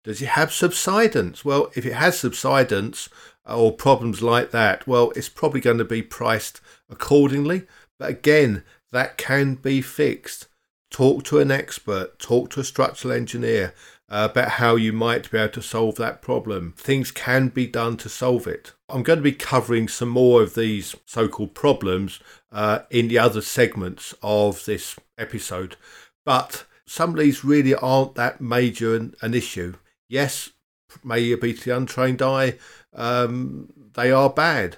Does 0.05 0.21
it 0.21 0.29
have 0.29 0.53
subsidence? 0.53 1.43
Well, 1.43 1.71
if 1.75 1.85
it 1.85 1.93
has 1.93 2.19
subsidence 2.19 3.09
uh, 3.47 3.57
or 3.57 3.73
problems 3.73 4.21
like 4.21 4.51
that, 4.51 4.87
well, 4.87 5.11
it's 5.15 5.29
probably 5.29 5.61
going 5.61 5.77
to 5.77 5.85
be 5.85 6.01
priced 6.01 6.61
accordingly. 6.89 7.63
But 7.99 8.09
again, 8.09 8.63
that 8.91 9.17
can 9.17 9.55
be 9.55 9.81
fixed 9.81 10.47
talk 10.91 11.23
to 11.23 11.39
an 11.39 11.49
expert, 11.49 12.19
talk 12.19 12.51
to 12.51 12.59
a 12.59 12.63
structural 12.63 13.13
engineer 13.13 13.73
about 14.07 14.49
how 14.49 14.75
you 14.75 14.91
might 14.91 15.31
be 15.31 15.37
able 15.37 15.53
to 15.53 15.61
solve 15.61 15.95
that 15.95 16.21
problem. 16.21 16.73
Things 16.77 17.11
can 17.11 17.47
be 17.47 17.65
done 17.65 17.95
to 17.97 18.09
solve 18.09 18.45
it. 18.45 18.73
I'm 18.89 19.03
going 19.03 19.19
to 19.19 19.23
be 19.23 19.31
covering 19.31 19.87
some 19.87 20.09
more 20.09 20.43
of 20.43 20.53
these 20.53 20.95
so 21.05 21.29
called 21.29 21.55
problems 21.55 22.19
uh, 22.51 22.79
in 22.89 23.07
the 23.07 23.17
other 23.17 23.41
segments 23.41 24.13
of 24.21 24.65
this 24.65 24.97
episode, 25.17 25.77
but 26.25 26.65
some 26.85 27.11
of 27.11 27.17
these 27.17 27.45
really 27.45 27.73
aren't 27.73 28.15
that 28.15 28.41
major 28.41 28.95
an, 28.97 29.15
an 29.21 29.33
issue. 29.33 29.75
Yes, 30.09 30.49
may 31.05 31.33
be 31.35 31.53
to 31.53 31.63
the 31.63 31.77
untrained 31.77 32.21
eye, 32.21 32.55
um, 32.93 33.71
they 33.93 34.11
are 34.11 34.29
bad, 34.29 34.75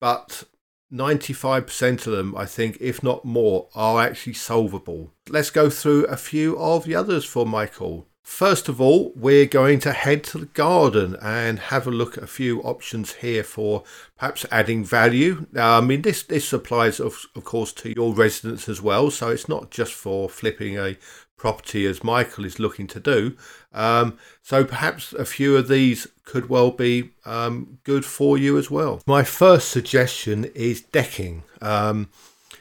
but 0.00 0.44
95% 0.92 2.06
of 2.06 2.12
them, 2.12 2.34
I 2.36 2.46
think, 2.46 2.78
if 2.80 3.02
not 3.02 3.24
more, 3.24 3.68
are 3.74 4.02
actually 4.02 4.34
solvable. 4.34 5.12
Let's 5.28 5.50
go 5.50 5.70
through 5.70 6.04
a 6.06 6.16
few 6.16 6.58
of 6.58 6.84
the 6.84 6.94
others 6.94 7.24
for 7.24 7.46
Michael. 7.46 8.06
First 8.22 8.68
of 8.68 8.80
all, 8.80 9.12
we're 9.16 9.46
going 9.46 9.80
to 9.80 9.92
head 9.92 10.22
to 10.24 10.38
the 10.38 10.46
garden 10.46 11.16
and 11.20 11.58
have 11.58 11.86
a 11.86 11.90
look 11.90 12.16
at 12.16 12.22
a 12.22 12.28
few 12.28 12.62
options 12.62 13.14
here 13.14 13.42
for 13.42 13.82
perhaps 14.16 14.46
adding 14.52 14.84
value. 14.84 15.46
Now, 15.52 15.78
I 15.78 15.80
mean, 15.80 16.02
this, 16.02 16.22
this 16.22 16.52
applies, 16.52 17.00
of, 17.00 17.26
of 17.34 17.44
course, 17.44 17.72
to 17.72 17.92
your 17.92 18.14
residents 18.14 18.68
as 18.68 18.80
well. 18.80 19.10
So 19.10 19.30
it's 19.30 19.48
not 19.48 19.70
just 19.70 19.92
for 19.94 20.28
flipping 20.28 20.78
a 20.78 20.96
property 21.40 21.86
as 21.86 22.04
Michael 22.04 22.44
is 22.44 22.58
looking 22.60 22.86
to 22.86 23.00
do. 23.00 23.34
Um, 23.72 24.18
so 24.42 24.62
perhaps 24.62 25.14
a 25.14 25.24
few 25.24 25.56
of 25.56 25.68
these 25.68 26.06
could 26.26 26.50
well 26.50 26.70
be 26.70 27.12
um, 27.24 27.78
good 27.82 28.04
for 28.04 28.36
you 28.36 28.58
as 28.58 28.70
well. 28.70 29.00
My 29.06 29.24
first 29.24 29.70
suggestion 29.70 30.44
is 30.54 30.82
decking. 30.82 31.44
Um, 31.62 32.10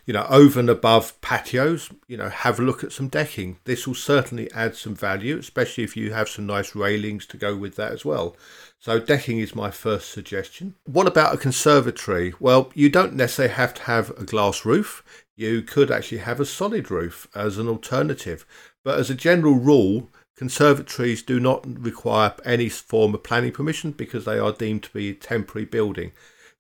you 0.06 0.14
know, 0.14 0.26
over 0.30 0.60
and 0.60 0.70
above 0.70 1.20
patios, 1.22 1.92
you 2.08 2.18
know, 2.18 2.30
have 2.30 2.58
a 2.58 2.64
look 2.64 2.84
at 2.84 2.94
some 2.94 3.10
decking. 3.10 3.60
This 3.66 3.86
will 3.86 3.94
certainly 3.94 4.52
add 4.54 4.76
some 4.76 4.96
value, 4.96 5.38
especially 5.38 5.84
if 5.84 5.96
you 5.96 6.14
have 6.14 6.30
some 6.30 6.48
nice 6.48 6.74
railings 6.74 7.28
to 7.28 7.38
go 7.38 7.56
with 7.56 7.76
that 7.76 7.92
as 7.92 8.06
well. 8.06 8.36
So, 8.80 8.98
decking 9.00 9.40
is 9.40 9.54
my 9.54 9.70
first 9.70 10.10
suggestion. 10.10 10.74
What 10.86 11.06
about 11.06 11.36
a 11.36 11.38
conservatory? 11.38 12.34
Well, 12.40 12.72
you 12.74 12.90
don't 12.90 13.14
necessarily 13.14 13.54
have 13.54 13.74
to 13.76 13.84
have 13.84 14.10
a 14.12 14.24
glass 14.24 14.66
roof. 14.66 15.04
You 15.40 15.62
could 15.62 15.90
actually 15.90 16.18
have 16.18 16.42
a 16.42 16.46
solid 16.46 16.92
roof 16.92 17.26
as 17.34 17.58
an 17.58 17.70
alternative. 17.70 18.46
But 18.84 19.00
as 19.00 19.10
a 19.10 19.16
general 19.16 19.54
rule, 19.54 20.10
conservatories 20.36 21.24
do 21.24 21.40
not 21.40 21.66
require 21.82 22.34
any 22.44 22.68
form 22.68 23.14
of 23.14 23.24
planning 23.24 23.54
permission 23.54 23.94
because 23.94 24.26
they 24.26 24.38
are 24.38 24.52
deemed 24.52 24.84
to 24.84 24.90
be 24.90 25.12
a 25.12 25.14
temporary 25.14 25.64
building. 25.64 26.12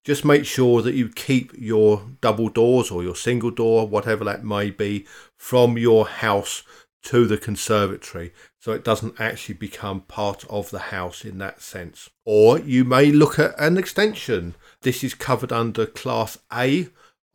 Just 0.05 0.23
make 0.23 0.45
sure 0.45 0.81
that 0.81 0.93
you 0.93 1.09
keep 1.09 1.51
your 1.57 2.03
double 2.21 2.47
doors 2.47 2.89
or 2.89 3.03
your 3.03 3.17
single 3.17 3.51
door, 3.51 3.85
whatever 3.85 4.23
that 4.23 4.45
may 4.45 4.69
be, 4.69 5.05
from 5.35 5.77
your 5.77 6.07
house 6.07 6.63
to 7.03 7.27
the 7.27 7.37
conservatory 7.37 8.31
so 8.59 8.71
it 8.71 8.85
doesn't 8.85 9.19
actually 9.19 9.55
become 9.55 10.01
part 10.01 10.45
of 10.49 10.69
the 10.69 10.79
house 10.79 11.25
in 11.25 11.37
that 11.39 11.61
sense. 11.61 12.09
Or 12.23 12.57
you 12.57 12.85
may 12.85 13.11
look 13.11 13.37
at 13.39 13.59
an 13.59 13.77
extension. 13.77 14.55
This 14.83 15.03
is 15.03 15.13
covered 15.13 15.51
under 15.51 15.85
Class 15.85 16.37
A 16.53 16.87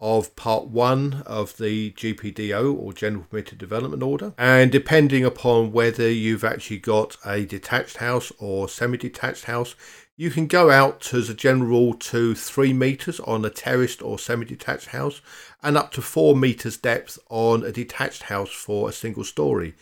of 0.04 0.36
part 0.36 0.66
one 0.66 1.22
of 1.24 1.56
the 1.56 1.90
GPDO 1.92 2.76
or 2.76 2.92
General 2.92 3.24
Permitted 3.24 3.56
Development 3.56 4.02
Order. 4.02 4.34
And 4.36 4.70
depending 4.70 5.24
upon 5.24 5.72
whether 5.72 6.10
you've 6.10 6.44
actually 6.44 6.76
got 6.76 7.16
a 7.24 7.46
detached 7.46 7.96
house 7.96 8.30
or 8.38 8.68
semi 8.68 8.98
detached 8.98 9.44
house, 9.44 9.74
you 10.14 10.30
can 10.30 10.46
go 10.46 10.70
out 10.70 11.14
as 11.14 11.30
a 11.30 11.34
general 11.34 11.70
rule 11.70 11.94
to 11.94 12.34
three 12.34 12.74
meters 12.74 13.18
on 13.20 13.46
a 13.46 13.50
terraced 13.50 14.02
or 14.02 14.18
semi 14.18 14.44
detached 14.44 14.88
house 14.88 15.22
and 15.62 15.78
up 15.78 15.90
to 15.92 16.02
four 16.02 16.36
meters 16.36 16.76
depth 16.76 17.18
on 17.30 17.64
a 17.64 17.72
detached 17.72 18.24
house 18.24 18.52
for 18.52 18.90
a 18.90 18.92
single 18.92 19.24
story. 19.24 19.74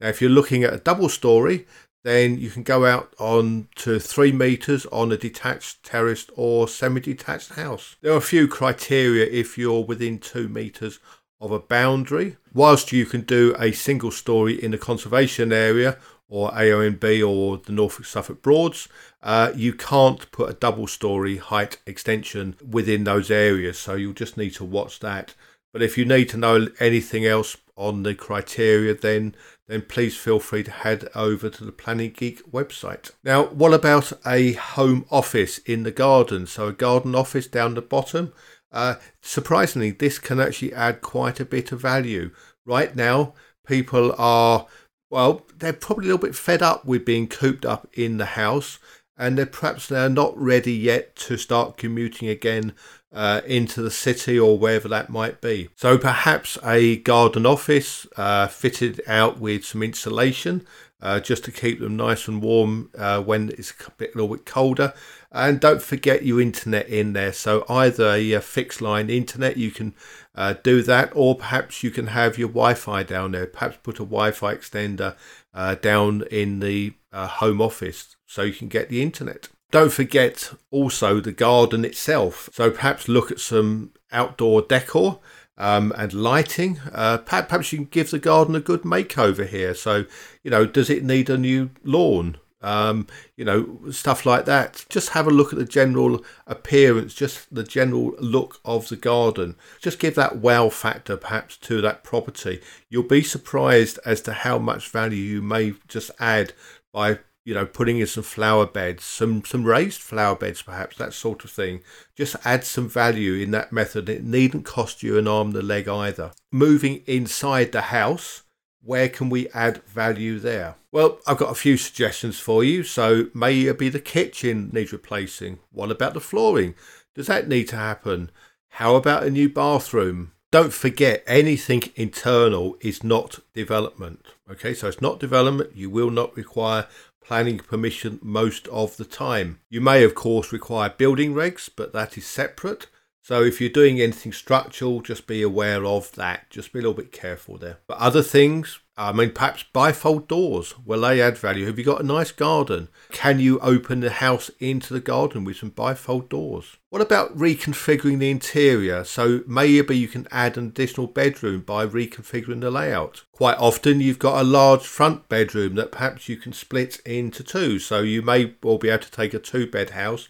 Now, 0.00 0.08
if 0.08 0.20
you're 0.20 0.30
looking 0.30 0.64
at 0.64 0.74
a 0.74 0.78
double 0.78 1.08
story, 1.08 1.68
then 2.02 2.38
you 2.38 2.50
can 2.50 2.62
go 2.62 2.86
out 2.86 3.14
on 3.18 3.68
to 3.76 3.98
three 3.98 4.32
meters 4.32 4.86
on 4.86 5.12
a 5.12 5.16
detached, 5.16 5.82
terraced, 5.82 6.30
or 6.34 6.66
semi-detached 6.66 7.50
house. 7.50 7.96
There 8.00 8.12
are 8.12 8.16
a 8.16 8.22
few 8.22 8.48
criteria 8.48 9.26
if 9.26 9.58
you're 9.58 9.84
within 9.84 10.18
two 10.18 10.48
meters 10.48 10.98
of 11.40 11.52
a 11.52 11.58
boundary. 11.58 12.36
Whilst 12.52 12.92
you 12.92 13.06
can 13.06 13.22
do 13.22 13.54
a 13.58 13.72
single 13.72 14.10
story 14.10 14.62
in 14.62 14.72
a 14.74 14.78
conservation 14.78 15.52
area 15.52 15.98
or 16.28 16.50
AONB 16.52 17.28
or 17.28 17.58
the 17.58 17.72
Norfolk 17.72 18.06
Suffolk 18.06 18.40
Broads, 18.40 18.88
uh, 19.22 19.52
you 19.54 19.72
can't 19.72 20.30
put 20.30 20.50
a 20.50 20.54
double 20.54 20.86
story 20.86 21.36
height 21.36 21.78
extension 21.86 22.56
within 22.66 23.04
those 23.04 23.30
areas. 23.30 23.78
So 23.78 23.94
you'll 23.94 24.12
just 24.12 24.36
need 24.36 24.54
to 24.54 24.64
watch 24.64 25.00
that. 25.00 25.34
But 25.72 25.82
if 25.82 25.96
you 25.98 26.04
need 26.04 26.28
to 26.30 26.36
know 26.36 26.68
anything 26.78 27.26
else 27.26 27.56
on 27.76 28.02
the 28.02 28.14
criteria, 28.14 28.94
then 28.94 29.34
then 29.70 29.82
please 29.82 30.16
feel 30.16 30.40
free 30.40 30.64
to 30.64 30.70
head 30.70 31.08
over 31.14 31.48
to 31.48 31.64
the 31.64 31.72
Planning 31.72 32.12
Geek 32.16 32.44
website. 32.50 33.12
Now, 33.22 33.44
what 33.44 33.72
about 33.72 34.12
a 34.26 34.52
home 34.52 35.06
office 35.10 35.58
in 35.58 35.84
the 35.84 35.92
garden? 35.92 36.46
So, 36.46 36.68
a 36.68 36.72
garden 36.72 37.14
office 37.14 37.46
down 37.46 37.74
the 37.74 37.82
bottom. 37.82 38.32
Uh, 38.72 38.96
surprisingly, 39.20 39.92
this 39.92 40.18
can 40.18 40.40
actually 40.40 40.74
add 40.74 41.00
quite 41.00 41.38
a 41.38 41.44
bit 41.44 41.70
of 41.70 41.80
value. 41.80 42.32
Right 42.66 42.94
now, 42.96 43.34
people 43.66 44.14
are, 44.18 44.66
well, 45.08 45.46
they're 45.56 45.72
probably 45.72 46.06
a 46.06 46.12
little 46.12 46.26
bit 46.26 46.34
fed 46.34 46.62
up 46.62 46.84
with 46.84 47.04
being 47.04 47.28
cooped 47.28 47.64
up 47.64 47.88
in 47.92 48.18
the 48.18 48.26
house 48.26 48.78
and 49.20 49.36
they're 49.36 49.46
perhaps 49.46 49.86
they're 49.86 50.08
not 50.08 50.36
ready 50.36 50.72
yet 50.72 51.14
to 51.14 51.36
start 51.36 51.76
commuting 51.76 52.26
again 52.26 52.72
uh, 53.12 53.40
into 53.46 53.82
the 53.82 53.90
city 53.90 54.38
or 54.38 54.58
wherever 54.58 54.88
that 54.88 55.10
might 55.10 55.40
be. 55.40 55.68
So 55.76 55.98
perhaps 55.98 56.58
a 56.64 56.96
garden 56.98 57.46
office 57.46 58.06
uh, 58.16 58.46
fitted 58.46 59.00
out 59.06 59.38
with 59.40 59.64
some 59.64 59.82
insulation 59.82 60.66
uh, 61.02 61.18
just 61.18 61.44
to 61.44 61.52
keep 61.52 61.80
them 61.80 61.96
nice 61.96 62.28
and 62.28 62.42
warm 62.42 62.90
uh, 62.96 63.22
when 63.22 63.50
it's 63.50 63.72
a, 63.72 63.90
bit, 63.92 64.14
a 64.14 64.18
little 64.18 64.36
bit 64.36 64.46
colder. 64.46 64.92
And 65.32 65.60
don't 65.60 65.82
forget 65.82 66.24
your 66.24 66.40
internet 66.40 66.88
in 66.88 67.12
there. 67.12 67.32
So 67.32 67.64
either 67.68 68.10
a, 68.10 68.32
a 68.32 68.40
fixed 68.40 68.80
line 68.80 69.08
internet, 69.08 69.56
you 69.56 69.70
can 69.70 69.94
uh, 70.34 70.54
do 70.62 70.82
that, 70.82 71.12
or 71.14 71.36
perhaps 71.36 71.82
you 71.82 71.90
can 71.90 72.08
have 72.08 72.36
your 72.36 72.48
Wi-Fi 72.48 73.04
down 73.04 73.32
there. 73.32 73.46
Perhaps 73.46 73.78
put 73.82 73.96
a 73.96 74.04
Wi-Fi 74.04 74.54
extender 74.54 75.16
uh, 75.54 75.76
down 75.76 76.24
in 76.30 76.60
the 76.60 76.94
home 77.12 77.60
office 77.60 78.16
so 78.26 78.42
you 78.42 78.52
can 78.52 78.68
get 78.68 78.88
the 78.88 79.02
internet. 79.02 79.48
Don't 79.70 79.92
forget 79.92 80.52
also 80.70 81.20
the 81.20 81.32
garden 81.32 81.84
itself. 81.84 82.48
So 82.52 82.70
perhaps 82.70 83.08
look 83.08 83.30
at 83.30 83.40
some 83.40 83.92
outdoor 84.12 84.62
decor. 84.62 85.20
um, 85.60 85.92
and 85.96 86.12
lighting. 86.14 86.80
Uh, 86.90 87.18
perhaps 87.18 87.70
you 87.70 87.78
can 87.78 87.84
give 87.84 88.10
the 88.10 88.18
garden 88.18 88.54
a 88.54 88.60
good 88.60 88.82
makeover 88.82 89.46
here. 89.46 89.74
So, 89.74 90.06
you 90.42 90.50
know, 90.50 90.64
does 90.64 90.88
it 90.88 91.04
need 91.04 91.28
a 91.28 91.36
new 91.36 91.70
lawn? 91.84 92.38
Um, 92.62 93.06
you 93.36 93.44
know, 93.44 93.78
stuff 93.90 94.26
like 94.26 94.46
that. 94.46 94.84
Just 94.88 95.10
have 95.10 95.26
a 95.26 95.30
look 95.30 95.52
at 95.52 95.58
the 95.58 95.64
general 95.64 96.24
appearance, 96.46 97.14
just 97.14 97.54
the 97.54 97.62
general 97.62 98.14
look 98.18 98.60
of 98.64 98.88
the 98.88 98.96
garden. 98.96 99.56
Just 99.80 99.98
give 99.98 100.14
that 100.14 100.36
wow 100.36 100.70
factor 100.70 101.16
perhaps 101.16 101.56
to 101.58 101.80
that 101.82 102.04
property. 102.04 102.60
You'll 102.88 103.02
be 103.02 103.22
surprised 103.22 103.98
as 104.04 104.22
to 104.22 104.32
how 104.32 104.58
much 104.58 104.88
value 104.88 105.22
you 105.22 105.42
may 105.42 105.74
just 105.88 106.10
add 106.18 106.54
by 106.92 107.20
you 107.44 107.54
know, 107.54 107.66
putting 107.66 107.98
in 107.98 108.06
some 108.06 108.22
flower 108.22 108.66
beds, 108.66 109.04
some 109.04 109.44
some 109.44 109.64
raised 109.64 110.00
flower 110.00 110.36
beds, 110.36 110.62
perhaps 110.62 110.96
that 110.98 111.14
sort 111.14 111.44
of 111.44 111.50
thing. 111.50 111.82
Just 112.14 112.36
add 112.44 112.64
some 112.64 112.88
value 112.88 113.34
in 113.34 113.50
that 113.52 113.72
method. 113.72 114.08
It 114.08 114.24
needn't 114.24 114.64
cost 114.64 115.02
you 115.02 115.18
an 115.18 115.28
arm 115.28 115.48
and 115.48 115.56
a 115.56 115.62
leg 115.62 115.88
either. 115.88 116.32
Moving 116.52 117.02
inside 117.06 117.72
the 117.72 117.82
house, 117.82 118.42
where 118.82 119.08
can 119.08 119.30
we 119.30 119.48
add 119.50 119.82
value 119.84 120.38
there? 120.38 120.76
Well, 120.92 121.18
I've 121.26 121.38
got 121.38 121.52
a 121.52 121.54
few 121.54 121.76
suggestions 121.76 122.38
for 122.38 122.64
you. 122.64 122.82
So 122.82 123.28
maybe 123.34 123.88
the 123.88 124.00
kitchen 124.00 124.70
needs 124.72 124.92
replacing. 124.92 125.60
What 125.70 125.90
about 125.90 126.14
the 126.14 126.20
flooring? 126.20 126.74
Does 127.14 127.26
that 127.28 127.48
need 127.48 127.68
to 127.68 127.76
happen? 127.76 128.30
How 128.74 128.96
about 128.96 129.24
a 129.24 129.30
new 129.30 129.48
bathroom? 129.48 130.32
Don't 130.50 130.72
forget, 130.72 131.22
anything 131.28 131.84
internal 131.94 132.76
is 132.80 133.04
not 133.04 133.38
development. 133.54 134.26
Okay, 134.50 134.74
so 134.74 134.88
it's 134.88 135.00
not 135.00 135.20
development. 135.20 135.76
You 135.76 135.90
will 135.90 136.10
not 136.10 136.36
require 136.36 136.88
planning 137.30 137.60
permission 137.60 138.18
most 138.24 138.66
of 138.66 138.96
the 138.96 139.04
time. 139.04 139.60
You 139.70 139.80
may, 139.80 140.02
of 140.02 140.16
course, 140.16 140.50
require 140.50 140.90
building 140.90 141.32
regs, 141.32 141.70
but 141.76 141.92
that 141.92 142.18
is 142.18 142.26
separate. 142.26 142.88
So 143.22 143.44
if 143.44 143.60
you're 143.60 143.70
doing 143.70 144.00
anything 144.00 144.32
structural, 144.32 145.00
just 145.00 145.28
be 145.28 145.40
aware 145.40 145.84
of 145.84 146.10
that. 146.16 146.50
Just 146.50 146.72
be 146.72 146.80
a 146.80 146.82
little 146.82 146.92
bit 146.92 147.12
careful 147.12 147.56
there. 147.56 147.78
But 147.86 147.98
other 147.98 148.24
things, 148.24 148.80
I 149.00 149.12
mean, 149.12 149.30
perhaps 149.30 149.64
bifold 149.74 150.28
doors. 150.28 150.74
Will 150.84 151.00
they 151.00 151.22
add 151.22 151.38
value? 151.38 151.64
Have 151.64 151.78
you 151.78 151.84
got 151.86 152.02
a 152.02 152.06
nice 152.06 152.32
garden? 152.32 152.88
Can 153.10 153.40
you 153.40 153.58
open 153.60 154.00
the 154.00 154.10
house 154.10 154.50
into 154.58 154.92
the 154.92 155.00
garden 155.00 155.42
with 155.42 155.56
some 155.56 155.70
bifold 155.70 156.28
doors? 156.28 156.76
What 156.90 157.00
about 157.00 157.34
reconfiguring 157.34 158.18
the 158.18 158.30
interior? 158.30 159.04
So 159.04 159.42
maybe 159.46 159.96
you 159.96 160.06
can 160.06 160.28
add 160.30 160.58
an 160.58 160.66
additional 160.66 161.06
bedroom 161.06 161.62
by 161.62 161.86
reconfiguring 161.86 162.60
the 162.60 162.70
layout. 162.70 163.24
Quite 163.32 163.56
often 163.56 164.02
you've 164.02 164.18
got 164.18 164.38
a 164.38 164.44
large 164.44 164.82
front 164.82 165.30
bedroom 165.30 165.76
that 165.76 165.92
perhaps 165.92 166.28
you 166.28 166.36
can 166.36 166.52
split 166.52 167.00
into 167.06 167.42
two. 167.42 167.78
So 167.78 168.02
you 168.02 168.20
may 168.20 168.54
well 168.62 168.76
be 168.76 168.90
able 168.90 169.04
to 169.04 169.10
take 169.10 169.32
a 169.32 169.38
two 169.38 169.66
bed 169.66 169.90
house 169.90 170.28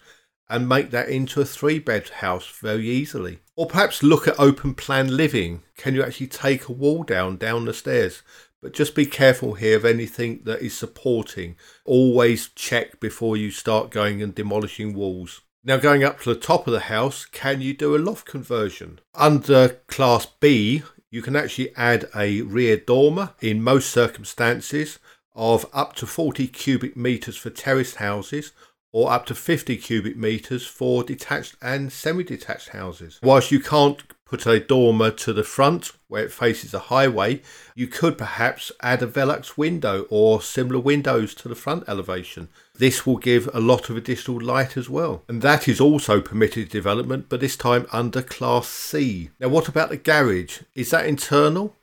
and 0.48 0.68
make 0.68 0.90
that 0.90 1.08
into 1.08 1.40
a 1.40 1.44
three 1.44 1.80
bed 1.80 2.08
house 2.08 2.48
very 2.48 2.88
easily. 2.88 3.40
Or 3.56 3.66
perhaps 3.66 4.04
look 4.04 4.28
at 4.28 4.38
open 4.38 4.74
plan 4.74 5.16
living. 5.16 5.62
Can 5.76 5.94
you 5.94 6.04
actually 6.04 6.28
take 6.28 6.68
a 6.68 6.72
wall 6.72 7.02
down 7.02 7.36
down 7.36 7.64
the 7.64 7.74
stairs? 7.74 8.22
But 8.62 8.74
just 8.74 8.94
be 8.94 9.06
careful 9.06 9.54
here 9.54 9.76
of 9.76 9.84
anything 9.84 10.42
that 10.44 10.60
is 10.60 10.76
supporting. 10.76 11.56
Always 11.84 12.48
check 12.48 13.00
before 13.00 13.36
you 13.36 13.50
start 13.50 13.90
going 13.90 14.22
and 14.22 14.34
demolishing 14.34 14.94
walls. 14.94 15.40
Now, 15.62 15.76
going 15.76 16.02
up 16.04 16.20
to 16.20 16.32
the 16.32 16.40
top 16.40 16.66
of 16.66 16.72
the 16.72 16.80
house, 16.80 17.26
can 17.26 17.60
you 17.60 17.74
do 17.74 17.94
a 17.94 17.98
loft 17.98 18.26
conversion? 18.26 19.00
Under 19.14 19.68
Class 19.88 20.26
B, 20.26 20.82
you 21.10 21.20
can 21.22 21.36
actually 21.36 21.74
add 21.76 22.08
a 22.14 22.42
rear 22.42 22.76
dormer 22.76 23.34
in 23.40 23.62
most 23.62 23.90
circumstances 23.90 24.98
of 25.34 25.66
up 25.72 25.94
to 25.96 26.06
40 26.06 26.46
cubic 26.48 26.96
meters 26.96 27.36
for 27.36 27.50
terraced 27.50 27.96
houses 27.96 28.52
or 28.92 29.12
up 29.12 29.26
to 29.26 29.34
50 29.34 29.76
cubic 29.76 30.16
meters 30.16 30.66
for 30.66 31.04
detached 31.04 31.56
and 31.62 31.92
semi 31.92 32.24
detached 32.24 32.70
houses. 32.70 33.20
Whilst 33.22 33.50
you 33.50 33.60
can't 33.60 34.02
put 34.30 34.46
a 34.46 34.60
dormer 34.60 35.10
to 35.10 35.32
the 35.32 35.42
front 35.42 35.90
where 36.06 36.25
it 36.25 36.30
faces 36.30 36.72
a 36.72 36.78
highway, 36.78 37.42
you 37.75 37.88
could 37.88 38.16
perhaps 38.16 38.70
add 38.80 39.02
a 39.02 39.06
Velux 39.06 39.58
window 39.58 40.06
or 40.08 40.40
similar 40.40 40.78
windows 40.78 41.34
to 41.34 41.49
the 41.49 41.56
front 41.56 41.82
elevation. 41.88 42.49
This 42.76 43.04
will 43.04 43.16
give 43.16 43.49
a 43.52 43.58
lot 43.58 43.90
of 43.90 43.97
additional 43.97 44.40
light 44.40 44.76
as 44.76 44.88
well. 44.88 45.25
And 45.28 45.43
that 45.43 45.66
is 45.66 45.80
also 45.80 46.21
permitted 46.21 46.69
development, 46.69 47.26
but 47.28 47.40
this 47.40 47.56
time 47.56 47.88
under 47.90 48.23
Class 48.23 48.69
C. 48.69 49.30
Now, 49.40 49.49
what 49.49 49.66
about 49.66 49.90
the 49.90 49.97
garage? 49.97 50.60
Is 50.76 50.90
that 50.90 51.06
internal? 51.06 51.75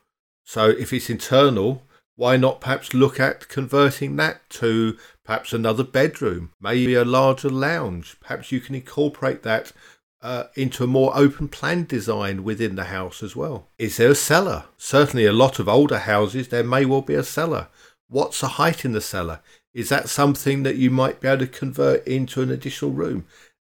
So, 0.45 0.69
if 0.69 0.93
it's 0.93 1.10
internal, 1.10 1.83
why 2.15 2.38
not 2.38 2.62
perhaps 2.62 2.93
look 2.93 3.19
at 3.19 3.49
converting 3.49 4.15
that 4.15 4.49
to 4.51 4.97
perhaps 5.25 5.51
another 5.51 5.83
bedroom, 5.83 6.53
maybe 6.62 6.93
a 6.93 7.03
larger 7.03 7.49
lounge? 7.49 8.15
Perhaps 8.21 8.53
you 8.53 8.62
can 8.62 8.73
incorporate 8.73 9.43
that 9.43 9.73
uh, 10.21 10.45
into 10.56 10.84
a 10.84 10.88
more 10.88 11.15
open 11.15 11.47
plan 11.47 11.86
design 11.86 12.43
within 12.43 12.75
the 12.75 12.86
house 12.86 13.21
as 13.21 13.36
well. 13.36 13.67
Is 13.77 13.97
there 13.97 14.12
a 14.12 14.15
cellar? 14.15 14.65
Certainly, 14.77 15.25
a 15.25 15.34
lot 15.34 15.60
of 15.60 15.69
older 15.69 15.99
houses, 15.99 16.47
there 16.47 16.63
may 16.63 16.86
well 16.86 17.01
be 17.01 17.13
a 17.13 17.23
cellar. 17.23 17.67
What's 18.10 18.41
the 18.41 18.47
height 18.47 18.86
in 18.86 18.93
the 18.93 19.01
cellar? 19.01 19.41
Is 19.73 19.89
that 19.89 20.10
something 20.10 20.63
that 20.63 20.77
you 20.77 20.89
might 20.89 21.19
be 21.19 21.27
able 21.27 21.45
to 21.45 21.47
convert 21.47 22.08
into 22.08 22.41
an 22.41 22.49
additional 22.49 22.91
room, 22.91 23.25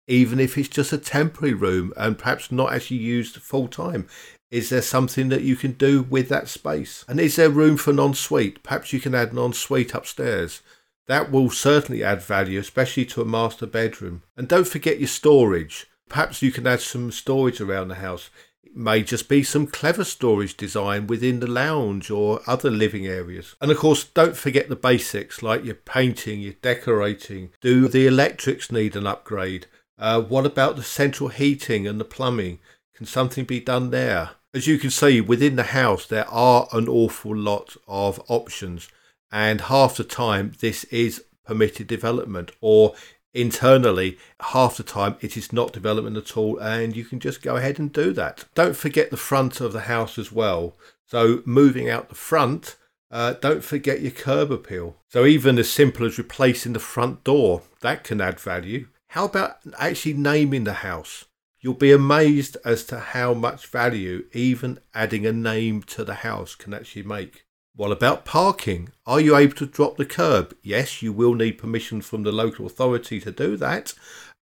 even 0.07 0.39
if 0.39 0.57
it's 0.57 0.69
just 0.69 0.93
a 0.93 0.97
temporary 0.97 1.53
room 1.53 1.93
and 1.95 2.17
perhaps 2.17 2.51
not 2.51 2.73
actually 2.73 2.97
used 2.97 3.35
full 3.37 3.67
time? 3.67 4.07
Is 4.49 4.69
there 4.69 4.81
something 4.81 5.29
that 5.29 5.43
you 5.43 5.55
can 5.55 5.73
do 5.73 6.01
with 6.01 6.29
that 6.29 6.47
space? 6.47 7.05
And 7.07 7.19
is 7.19 7.35
there 7.35 7.51
room 7.51 7.77
for 7.77 7.91
an 7.91 7.99
ensuite? 7.99 8.63
Perhaps 8.63 8.91
you 8.91 8.99
can 8.99 9.13
add 9.13 9.31
an 9.31 9.37
ensuite 9.37 9.93
upstairs. 9.93 10.61
That 11.07 11.31
will 11.31 11.51
certainly 11.51 12.03
add 12.03 12.23
value, 12.23 12.59
especially 12.59 13.05
to 13.05 13.21
a 13.21 13.25
master 13.25 13.67
bedroom. 13.67 14.23
And 14.35 14.47
don't 14.47 14.67
forget 14.67 14.99
your 14.99 15.07
storage. 15.07 15.85
Perhaps 16.09 16.41
you 16.41 16.51
can 16.51 16.67
add 16.67 16.81
some 16.81 17.11
storage 17.11 17.61
around 17.61 17.87
the 17.87 17.95
house. 17.95 18.29
It 18.63 18.75
may 18.75 19.03
just 19.03 19.29
be 19.29 19.43
some 19.43 19.67
clever 19.67 20.03
storage 20.03 20.57
design 20.57 21.07
within 21.07 21.39
the 21.39 21.47
lounge 21.47 22.11
or 22.11 22.41
other 22.45 22.69
living 22.69 23.07
areas. 23.07 23.55
And 23.61 23.71
of 23.71 23.77
course, 23.77 24.03
don't 24.03 24.35
forget 24.35 24.69
the 24.69 24.75
basics 24.75 25.41
like 25.41 25.63
your 25.63 25.75
painting, 25.75 26.41
your 26.41 26.53
decorating. 26.61 27.51
Do 27.61 27.87
the 27.87 28.07
electrics 28.07 28.71
need 28.71 28.95
an 28.95 29.07
upgrade? 29.07 29.67
Uh, 29.97 30.21
what 30.21 30.45
about 30.45 30.75
the 30.75 30.83
central 30.83 31.29
heating 31.29 31.87
and 31.87 31.99
the 31.99 32.05
plumbing? 32.05 32.59
Can 32.95 33.05
something 33.05 33.45
be 33.45 33.59
done 33.59 33.91
there? 33.91 34.31
As 34.53 34.65
you 34.65 34.79
can 34.79 34.89
see, 34.89 35.21
within 35.21 35.55
the 35.55 35.63
house, 35.63 36.07
there 36.07 36.27
are 36.27 36.67
an 36.73 36.87
awful 36.87 37.35
lot 37.35 37.77
of 37.87 38.19
options, 38.27 38.89
and 39.31 39.61
half 39.61 39.97
the 39.97 40.03
time, 40.03 40.53
this 40.59 40.85
is 40.85 41.23
permitted 41.45 41.87
development, 41.87 42.51
or 42.59 42.95
internally, 43.33 44.17
half 44.41 44.77
the 44.77 44.83
time 44.83 45.15
it 45.21 45.37
is 45.37 45.53
not 45.53 45.73
development 45.73 46.17
at 46.17 46.37
all, 46.37 46.57
and 46.59 46.95
you 46.95 47.05
can 47.05 47.19
just 47.19 47.41
go 47.41 47.55
ahead 47.55 47.79
and 47.79 47.93
do 47.93 48.11
that. 48.13 48.45
Don't 48.55 48.75
forget 48.75 49.11
the 49.11 49.17
front 49.17 49.61
of 49.61 49.73
the 49.73 49.81
house 49.81 50.17
as 50.17 50.31
well. 50.31 50.75
So, 51.05 51.41
moving 51.45 51.89
out 51.89 52.09
the 52.09 52.15
front, 52.15 52.75
uh, 53.11 53.33
don't 53.33 53.63
forget 53.63 54.01
your 54.01 54.11
curb 54.11 54.51
appeal. 54.51 54.97
So, 55.09 55.25
even 55.25 55.57
as 55.57 55.71
simple 55.71 56.05
as 56.05 56.17
replacing 56.17 56.73
the 56.73 56.79
front 56.79 57.23
door, 57.23 57.63
that 57.81 58.03
can 58.03 58.21
add 58.21 58.39
value. 58.39 58.87
How 59.09 59.25
about 59.25 59.57
actually 59.79 60.13
naming 60.13 60.65
the 60.65 60.73
house? 60.73 61.25
You'll 61.61 61.73
be 61.73 61.91
amazed 61.91 62.57
as 62.63 62.85
to 62.85 62.99
how 62.99 63.33
much 63.33 63.67
value 63.67 64.25
even 64.31 64.79
adding 64.93 65.25
a 65.25 65.33
name 65.33 65.81
to 65.83 66.05
the 66.05 66.15
house 66.15 66.55
can 66.55 66.73
actually 66.73 67.03
make. 67.03 67.45
What 67.75 67.91
about 67.91 68.25
parking? 68.25 68.89
Are 69.05 69.21
you 69.21 69.35
able 69.35 69.55
to 69.55 69.65
drop 69.65 69.97
the 69.97 70.05
curb? 70.05 70.55
Yes, 70.61 71.01
you 71.01 71.13
will 71.13 71.33
need 71.33 71.57
permission 71.57 72.01
from 72.01 72.23
the 72.23 72.31
local 72.31 72.65
authority 72.65 73.21
to 73.21 73.31
do 73.31 73.55
that, 73.57 73.93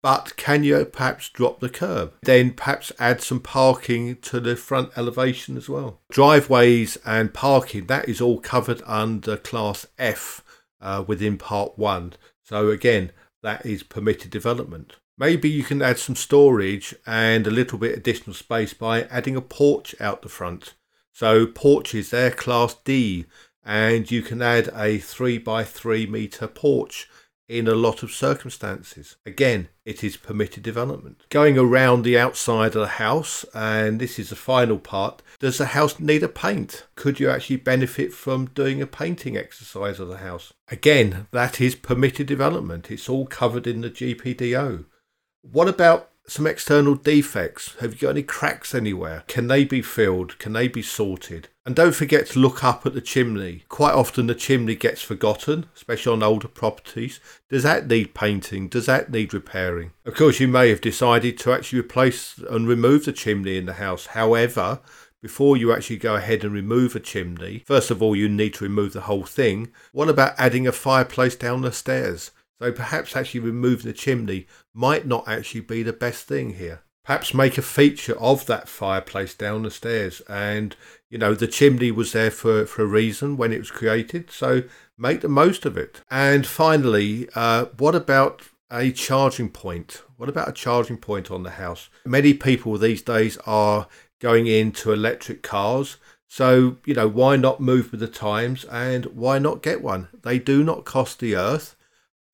but 0.01 0.35
can 0.37 0.63
you 0.63 0.85
perhaps 0.85 1.29
drop 1.29 1.59
the 1.59 1.69
curb? 1.69 2.13
Then 2.23 2.51
perhaps 2.51 2.91
add 2.99 3.21
some 3.21 3.39
parking 3.39 4.15
to 4.21 4.39
the 4.39 4.55
front 4.55 4.91
elevation 4.95 5.57
as 5.57 5.69
well. 5.69 5.99
Driveways 6.11 6.97
and 7.05 7.33
parking, 7.33 7.87
that 7.87 8.07
is 8.07 8.21
all 8.21 8.39
covered 8.39 8.81
under 8.85 9.37
Class 9.37 9.85
F 9.97 10.43
uh, 10.81 11.03
within 11.05 11.37
Part 11.37 11.77
1. 11.77 12.13
So 12.43 12.69
again, 12.69 13.11
that 13.43 13.65
is 13.65 13.83
permitted 13.83 14.31
development. 14.31 14.95
Maybe 15.17 15.49
you 15.49 15.63
can 15.63 15.81
add 15.81 15.97
some 15.97 16.15
storage 16.15 16.95
and 17.05 17.47
a 17.47 17.51
little 17.51 17.79
bit 17.79 17.97
additional 17.97 18.35
space 18.35 18.73
by 18.73 19.03
adding 19.03 19.35
a 19.35 19.41
porch 19.41 19.95
out 19.99 20.21
the 20.21 20.29
front. 20.29 20.75
So 21.17 21.47
porches, 21.47 22.11
they're 22.11 22.29
class 22.29 22.75
D, 22.85 23.25
and 23.65 24.11
you 24.11 24.21
can 24.21 24.39
add 24.39 24.69
a 24.75 24.99
3 24.99 25.39
by 25.39 25.63
3 25.63 26.05
meter 26.05 26.45
porch 26.45 27.09
in 27.49 27.67
a 27.67 27.73
lot 27.73 28.03
of 28.03 28.11
circumstances. 28.11 29.15
Again, 29.25 29.69
it 29.83 30.03
is 30.03 30.15
permitted 30.15 30.61
development. 30.61 31.23
Going 31.31 31.57
around 31.57 32.03
the 32.03 32.19
outside 32.19 32.75
of 32.75 32.81
the 32.81 32.87
house, 32.87 33.43
and 33.55 33.99
this 33.99 34.19
is 34.19 34.29
the 34.29 34.35
final 34.35 34.77
part, 34.77 35.23
does 35.39 35.57
the 35.57 35.65
house 35.65 35.99
need 35.99 36.21
a 36.21 36.29
paint? 36.29 36.85
Could 36.93 37.19
you 37.19 37.31
actually 37.31 37.55
benefit 37.55 38.13
from 38.13 38.51
doing 38.53 38.79
a 38.79 38.85
painting 38.85 39.35
exercise 39.35 39.99
of 39.99 40.09
the 40.09 40.17
house? 40.17 40.53
Again, 40.69 41.25
that 41.31 41.59
is 41.59 41.73
permitted 41.73 42.27
development. 42.27 42.91
It's 42.91 43.09
all 43.09 43.25
covered 43.25 43.65
in 43.65 43.81
the 43.81 43.89
GPDO. 43.89 44.85
What 45.41 45.67
about 45.67 46.11
some 46.27 46.45
external 46.45 46.95
defects? 46.95 47.75
Have 47.79 47.93
you 47.93 47.99
got 47.99 48.09
any 48.09 48.23
cracks 48.23 48.75
anywhere? 48.75 49.23
Can 49.27 49.47
they 49.47 49.63
be 49.63 49.81
filled? 49.81 50.37
Can 50.39 50.53
they 50.53 50.67
be 50.67 50.81
sorted? 50.81 51.47
And 51.65 51.75
don't 51.75 51.95
forget 51.95 52.27
to 52.27 52.39
look 52.39 52.63
up 52.63 52.85
at 52.85 52.93
the 52.93 53.01
chimney. 53.01 53.63
Quite 53.69 53.93
often 53.93 54.27
the 54.27 54.35
chimney 54.35 54.75
gets 54.75 55.01
forgotten, 55.01 55.65
especially 55.75 56.13
on 56.13 56.23
older 56.23 56.47
properties. 56.47 57.19
Does 57.49 57.63
that 57.63 57.87
need 57.87 58.13
painting? 58.13 58.67
Does 58.67 58.85
that 58.85 59.11
need 59.11 59.33
repairing? 59.33 59.91
Of 60.05 60.15
course, 60.15 60.39
you 60.39 60.47
may 60.47 60.69
have 60.69 60.81
decided 60.81 61.37
to 61.39 61.51
actually 61.51 61.79
replace 61.79 62.37
and 62.49 62.67
remove 62.67 63.05
the 63.05 63.13
chimney 63.13 63.57
in 63.57 63.65
the 63.65 63.73
house. 63.73 64.07
However, 64.07 64.79
before 65.21 65.57
you 65.57 65.73
actually 65.73 65.97
go 65.97 66.15
ahead 66.15 66.43
and 66.43 66.53
remove 66.53 66.95
a 66.95 66.99
chimney, 66.99 67.63
first 67.65 67.89
of 67.89 68.01
all, 68.01 68.15
you 68.15 68.29
need 68.29 68.53
to 68.53 68.63
remove 68.63 68.93
the 68.93 69.01
whole 69.01 69.23
thing. 69.23 69.71
What 69.91 70.09
about 70.09 70.35
adding 70.37 70.67
a 70.67 70.71
fireplace 70.71 71.35
down 71.35 71.63
the 71.63 71.71
stairs? 71.71 72.31
So 72.61 72.71
perhaps 72.71 73.15
actually 73.15 73.41
removing 73.41 73.85
the 73.87 73.93
chimney 73.93 74.47
might 74.73 75.05
not 75.05 75.27
actually 75.27 75.61
be 75.61 75.83
the 75.83 75.93
best 75.93 76.27
thing 76.27 76.55
here. 76.55 76.83
Perhaps 77.03 77.33
make 77.33 77.57
a 77.57 77.61
feature 77.61 78.19
of 78.19 78.45
that 78.47 78.67
fireplace 78.67 79.33
down 79.33 79.63
the 79.63 79.71
stairs. 79.71 80.21
And, 80.27 80.75
you 81.09 81.17
know, 81.17 81.33
the 81.33 81.47
chimney 81.47 81.91
was 81.91 82.11
there 82.11 82.31
for, 82.31 82.65
for 82.65 82.81
a 82.81 82.87
reason 82.87 83.37
when 83.37 83.53
it 83.53 83.59
was 83.59 83.71
created. 83.71 84.29
So 84.29 84.63
make 84.97 85.21
the 85.21 85.29
most 85.29 85.65
of 85.65 85.77
it. 85.77 86.01
And 86.11 86.45
finally, 86.45 87.29
uh, 87.33 87.65
what 87.77 87.95
about 87.95 88.41
a 88.69 88.91
charging 88.91 89.49
point? 89.49 90.03
What 90.17 90.27
about 90.27 90.49
a 90.49 90.53
charging 90.53 90.97
point 90.97 91.31
on 91.31 91.43
the 91.43 91.51
house? 91.51 91.89
Many 92.05 92.33
people 92.33 92.77
these 92.77 93.01
days 93.01 93.37
are 93.45 93.87
going 94.19 94.47
into 94.47 94.91
electric 94.91 95.43
cars. 95.43 95.97
So, 96.27 96.77
you 96.85 96.93
know, 96.93 97.07
why 97.07 97.37
not 97.37 97.61
move 97.61 97.91
with 97.91 98.01
the 98.01 98.07
times 98.07 98.65
and 98.65 99.05
why 99.05 99.39
not 99.39 99.63
get 99.63 99.81
one? 99.81 100.09
They 100.23 100.39
do 100.39 100.61
not 100.63 100.83
cost 100.83 101.19
the 101.19 101.37
earth, 101.37 101.77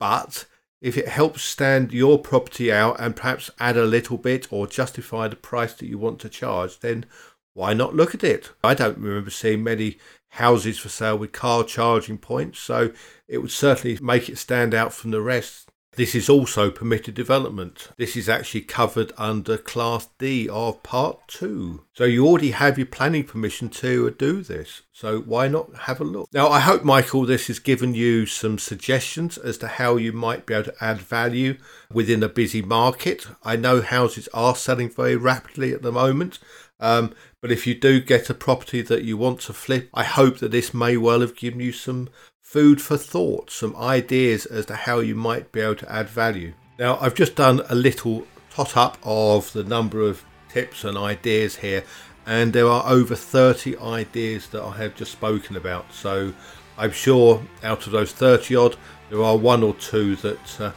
but 0.04 0.48
if 0.82 0.98
it 0.98 1.08
helps 1.08 1.44
stand 1.44 1.94
your 1.94 2.20
property 2.20 2.70
out 2.70 3.00
and 3.00 3.16
perhaps 3.16 3.50
add 3.58 3.78
a 3.78 3.86
little 3.86 4.18
bit 4.18 4.52
or 4.52 4.68
justify 4.68 5.30
the 5.30 5.38
price 5.38 5.74
that 5.76 5.86
you 5.86 5.98
want 5.98 6.20
to 6.20 6.28
charge, 6.28 6.82
then 6.82 7.06
why 7.54 7.74
not 7.74 7.96
look 7.96 8.13
at 8.13 8.22
it? 8.22 8.52
I 8.62 8.74
don't 8.74 8.98
remember 8.98 9.30
seeing 9.30 9.63
many 9.63 9.98
houses 10.32 10.78
for 10.78 10.89
sale 10.89 11.18
with 11.18 11.32
car 11.32 11.63
charging 11.63 12.18
points, 12.18 12.60
so 12.60 12.92
it 13.30 13.38
would 13.38 13.52
certainly 13.52 13.98
make 14.02 14.28
it 14.28 14.38
stand 14.38 14.74
out 14.74 14.92
from 14.92 15.12
the 15.12 15.22
rest. 15.22 15.62
This 15.96 16.16
is 16.16 16.28
also 16.28 16.72
permitted 16.72 17.14
development. 17.14 17.90
This 17.98 18.16
is 18.16 18.28
actually 18.28 18.62
covered 18.62 19.12
under 19.16 19.58
Class 19.58 20.10
D 20.18 20.50
of 20.50 20.82
Part 20.82 21.28
2. 21.28 21.84
So 21.94 22.06
you 22.06 22.26
already 22.26 22.52
have 22.52 22.80
your 22.80 22.88
planning 22.88 23.26
permission 23.26 23.70
to 23.70 24.10
do 24.12 24.42
this. 24.42 24.82
So 24.92 25.20
why 25.20 25.48
not 25.48 25.76
have 25.82 26.02
a 26.02 26.04
look? 26.04 26.30
Now, 26.34 26.48
I 26.48 26.62
hope, 26.62 26.84
Michael, 26.84 27.26
this 27.26 27.48
has 27.48 27.60
given 27.60 27.94
you 27.94 28.26
some 28.26 28.58
suggestions 28.58 29.38
as 29.38 29.58
to 29.60 29.68
how 29.68 29.98
you 29.98 30.12
might 30.12 30.48
be 30.48 30.56
able 30.56 30.72
to 30.72 30.84
add 30.84 30.98
value 30.98 31.58
within 31.92 32.24
a 32.24 32.30
busy 32.30 32.64
market. 32.64 33.28
I 33.44 33.56
know 33.56 33.82
houses 33.82 34.28
are 34.34 34.56
selling 34.56 34.90
very 34.90 35.16
rapidly 35.16 35.74
at 35.74 35.84
the 35.84 35.92
moment. 35.92 36.40
Um, 36.80 37.14
but 37.40 37.52
if 37.52 37.68
you 37.68 37.76
do 37.76 38.02
get 38.02 38.30
a 38.30 38.34
property 38.34 38.82
that 38.82 39.04
you 39.04 39.16
want 39.16 39.42
to 39.42 39.54
flip, 39.54 39.90
I 39.94 40.04
hope 40.04 40.40
that 40.40 40.52
this 40.52 40.74
may 40.74 40.98
well 40.98 41.22
have 41.22 41.36
given 41.36 41.60
you 41.60 41.72
some 41.72 42.10
food 42.44 42.82
for 42.82 42.98
thought, 42.98 43.50
some 43.50 43.76
ideas 43.78 44.46
as 44.46 44.68
to 44.68 44.76
how 44.76 45.00
you 45.00 45.16
might 45.16 45.52
be 45.52 45.62
able 45.62 45.76
to 45.76 45.92
add 45.92 46.08
value. 46.08 46.54
Now, 46.78 47.00
I've 47.00 47.16
just 47.16 47.36
done 47.36 47.62
a 47.70 47.74
little 47.74 48.28
tot 48.52 48.78
up 48.78 48.98
of 49.02 49.52
the 49.54 49.64
number 49.64 50.02
of 50.02 50.24
tips 50.50 50.84
and 50.84 50.96
ideas 50.96 51.56
here, 51.56 51.84
and 52.28 52.54
there 52.54 52.68
are 52.68 52.84
over 52.86 53.16
30 53.16 53.78
ideas 53.80 54.48
that 54.50 54.62
I 54.62 54.78
have 54.78 54.94
just 54.94 55.12
spoken 55.12 55.56
about. 55.56 55.92
So 55.92 56.34
I'm 56.78 56.92
sure 56.92 57.42
out 57.64 57.88
of 57.88 57.92
those 57.92 58.12
30 58.12 58.56
odd, 58.56 58.76
there 59.10 59.24
are 59.24 59.38
one 59.38 59.64
or 59.64 59.74
two 59.76 60.16
that 60.18 60.62
uh, 60.62 60.72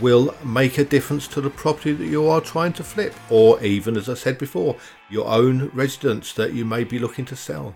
will 0.00 0.34
make 0.44 0.78
a 0.78 0.84
difference 0.84 1.26
to 1.28 1.40
the 1.40 1.50
property 1.50 1.92
that 1.92 2.06
you 2.06 2.26
are 2.28 2.40
trying 2.40 2.72
to 2.74 2.84
flip, 2.84 3.14
or 3.28 3.62
even, 3.62 3.96
as 3.96 4.08
I 4.08 4.14
said 4.14 4.38
before, 4.38 4.76
your 5.10 5.26
own 5.26 5.70
residence 5.74 6.32
that 6.34 6.54
you 6.54 6.64
may 6.64 6.84
be 6.84 6.98
looking 6.98 7.24
to 7.26 7.36
sell. 7.36 7.74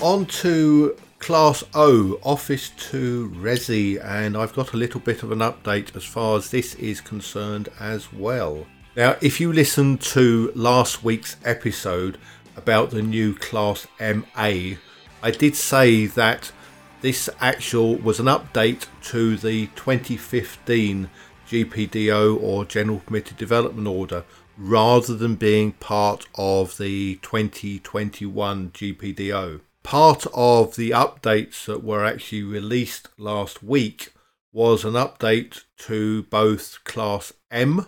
On 0.00 0.26
to 0.26 0.96
Class 1.24 1.64
O, 1.72 2.20
Office 2.22 2.68
to 2.90 3.30
Resi, 3.30 3.98
and 4.04 4.36
I've 4.36 4.52
got 4.52 4.74
a 4.74 4.76
little 4.76 5.00
bit 5.00 5.22
of 5.22 5.32
an 5.32 5.38
update 5.38 5.96
as 5.96 6.04
far 6.04 6.36
as 6.36 6.50
this 6.50 6.74
is 6.74 7.00
concerned 7.00 7.70
as 7.80 8.12
well. 8.12 8.66
Now, 8.94 9.16
if 9.22 9.40
you 9.40 9.50
listened 9.50 10.02
to 10.02 10.52
last 10.54 11.02
week's 11.02 11.38
episode 11.42 12.18
about 12.58 12.90
the 12.90 13.00
new 13.00 13.34
Class 13.34 13.86
MA, 13.98 14.76
I 15.22 15.30
did 15.30 15.56
say 15.56 16.04
that 16.08 16.52
this 17.00 17.30
actual 17.40 17.96
was 17.96 18.20
an 18.20 18.26
update 18.26 18.84
to 19.04 19.38
the 19.38 19.68
2015 19.68 21.08
GPDO 21.48 22.38
or 22.42 22.66
General 22.66 22.98
Permitted 22.98 23.38
Development 23.38 23.88
Order 23.88 24.24
rather 24.58 25.14
than 25.14 25.36
being 25.36 25.72
part 25.72 26.26
of 26.34 26.76
the 26.76 27.14
2021 27.22 28.72
GPDO 28.72 29.62
part 29.84 30.26
of 30.34 30.74
the 30.74 30.90
updates 30.90 31.66
that 31.66 31.84
were 31.84 32.04
actually 32.04 32.42
released 32.42 33.08
last 33.16 33.62
week 33.62 34.12
was 34.52 34.84
an 34.84 34.94
update 34.94 35.62
to 35.76 36.24
both 36.24 36.82
Class 36.82 37.32
M 37.50 37.86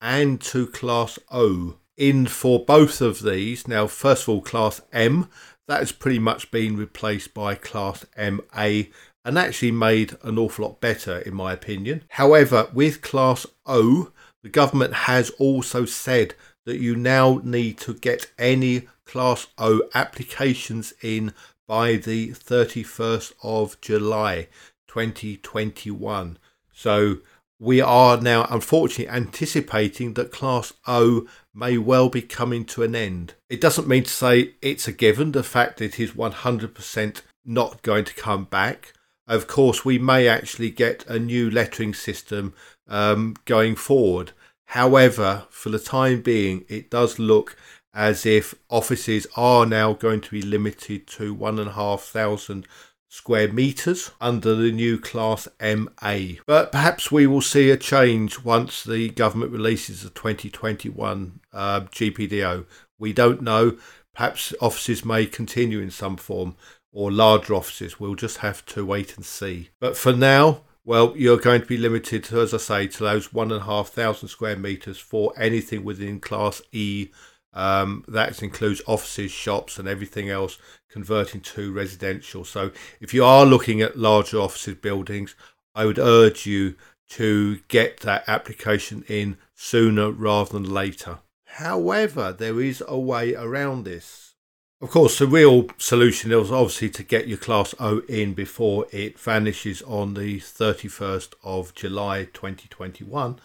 and 0.00 0.40
to 0.40 0.66
Class 0.66 1.20
O. 1.30 1.76
In 1.96 2.26
for 2.26 2.64
both 2.64 3.00
of 3.00 3.22
these, 3.22 3.68
now, 3.68 3.86
first 3.86 4.24
of 4.24 4.28
all, 4.30 4.40
Class 4.42 4.80
M, 4.92 5.30
that 5.68 5.78
has 5.78 5.92
pretty 5.92 6.18
much 6.18 6.50
been 6.50 6.76
replaced 6.76 7.32
by 7.32 7.54
Class 7.54 8.04
MA 8.18 8.82
and 9.24 9.38
actually 9.38 9.72
made 9.72 10.16
an 10.22 10.38
awful 10.38 10.66
lot 10.66 10.80
better, 10.80 11.18
in 11.18 11.34
my 11.34 11.52
opinion. 11.52 12.04
However, 12.10 12.68
with 12.72 13.02
Class 13.02 13.46
O, 13.64 14.12
the 14.42 14.48
government 14.48 14.94
has 14.94 15.30
also 15.30 15.84
said 15.84 16.34
that 16.66 16.78
you 16.78 16.96
now 16.96 17.40
need 17.42 17.78
to 17.78 17.94
get 17.94 18.30
any 18.38 18.86
Class 19.06 19.46
O 19.56 19.82
applications 19.94 20.92
in 21.02 21.32
by 21.66 21.96
the 21.96 22.30
31st 22.30 23.32
of 23.42 23.80
July 23.80 24.48
2021. 24.88 26.38
So 26.72 27.18
we 27.58 27.80
are 27.80 28.20
now 28.20 28.46
unfortunately 28.50 29.08
anticipating 29.08 30.14
that 30.14 30.32
Class 30.32 30.72
O 30.86 31.26
may 31.54 31.78
well 31.78 32.08
be 32.08 32.22
coming 32.22 32.64
to 32.66 32.82
an 32.82 32.94
end. 32.94 33.34
It 33.48 33.60
doesn't 33.60 33.88
mean 33.88 34.04
to 34.04 34.10
say 34.10 34.54
it's 34.60 34.86
a 34.86 34.92
given, 34.92 35.32
the 35.32 35.42
fact 35.42 35.78
that 35.78 35.84
it 35.86 36.00
is 36.00 36.12
100% 36.12 37.22
not 37.44 37.82
going 37.82 38.04
to 38.04 38.14
come 38.14 38.44
back. 38.44 38.92
Of 39.26 39.46
course, 39.46 39.84
we 39.84 39.98
may 39.98 40.28
actually 40.28 40.70
get 40.70 41.06
a 41.06 41.18
new 41.18 41.50
lettering 41.50 41.94
system 41.94 42.54
um, 42.88 43.36
going 43.44 43.74
forward. 43.74 44.32
However, 44.66 45.46
for 45.48 45.70
the 45.70 45.78
time 45.78 46.20
being, 46.20 46.64
it 46.68 46.90
does 46.90 47.18
look 47.18 47.56
as 47.96 48.26
if 48.26 48.54
offices 48.68 49.26
are 49.36 49.64
now 49.64 49.94
going 49.94 50.20
to 50.20 50.30
be 50.30 50.42
limited 50.42 51.06
to 51.06 51.32
one 51.32 51.58
and 51.58 51.70
a 51.70 51.72
half 51.72 52.02
thousand 52.02 52.68
square 53.08 53.50
meters 53.50 54.10
under 54.20 54.54
the 54.54 54.70
new 54.70 54.98
class 54.98 55.48
MA. 55.60 56.18
But 56.44 56.70
perhaps 56.70 57.10
we 57.10 57.26
will 57.26 57.40
see 57.40 57.70
a 57.70 57.76
change 57.78 58.44
once 58.44 58.84
the 58.84 59.08
government 59.08 59.50
releases 59.50 60.02
the 60.02 60.10
2021 60.10 61.40
uh, 61.54 61.80
GPDO. 61.80 62.66
We 62.98 63.14
don't 63.14 63.40
know. 63.40 63.78
Perhaps 64.14 64.52
offices 64.60 65.02
may 65.02 65.24
continue 65.24 65.80
in 65.80 65.90
some 65.90 66.18
form 66.18 66.54
or 66.92 67.10
larger 67.10 67.54
offices. 67.54 67.98
We'll 67.98 68.14
just 68.14 68.38
have 68.38 68.64
to 68.66 68.84
wait 68.84 69.16
and 69.16 69.24
see. 69.24 69.70
But 69.80 69.96
for 69.96 70.12
now, 70.12 70.62
well, 70.84 71.14
you're 71.16 71.38
going 71.38 71.62
to 71.62 71.66
be 71.66 71.78
limited, 71.78 72.30
as 72.32 72.52
I 72.52 72.58
say, 72.58 72.86
to 72.88 73.04
those 73.04 73.32
one 73.32 73.50
and 73.50 73.62
a 73.62 73.64
half 73.64 73.88
thousand 73.88 74.28
square 74.28 74.56
meters 74.56 74.98
for 74.98 75.32
anything 75.38 75.82
within 75.82 76.20
Class 76.20 76.60
E. 76.72 77.08
Um, 77.56 78.04
that 78.06 78.42
includes 78.42 78.82
offices, 78.86 79.32
shops, 79.32 79.78
and 79.78 79.88
everything 79.88 80.28
else 80.28 80.58
converting 80.90 81.40
to 81.40 81.72
residential. 81.72 82.44
So, 82.44 82.70
if 83.00 83.14
you 83.14 83.24
are 83.24 83.46
looking 83.46 83.80
at 83.80 83.98
larger 83.98 84.38
offices 84.38 84.74
buildings, 84.74 85.34
I 85.74 85.86
would 85.86 85.98
urge 85.98 86.44
you 86.44 86.74
to 87.10 87.60
get 87.68 88.00
that 88.00 88.28
application 88.28 89.04
in 89.08 89.38
sooner 89.54 90.10
rather 90.10 90.52
than 90.52 90.70
later. 90.70 91.20
However, 91.46 92.30
there 92.38 92.60
is 92.60 92.84
a 92.86 92.98
way 92.98 93.34
around 93.34 93.84
this. 93.84 94.34
Of 94.82 94.90
course, 94.90 95.18
the 95.18 95.26
real 95.26 95.68
solution 95.78 96.30
is 96.32 96.52
obviously 96.52 96.90
to 96.90 97.02
get 97.02 97.26
your 97.26 97.38
Class 97.38 97.74
O 97.80 98.00
in 98.00 98.34
before 98.34 98.86
it 98.92 99.18
vanishes 99.18 99.80
on 99.80 100.12
the 100.12 100.40
31st 100.40 101.32
of 101.42 101.74
July 101.74 102.24
2021. 102.24 103.40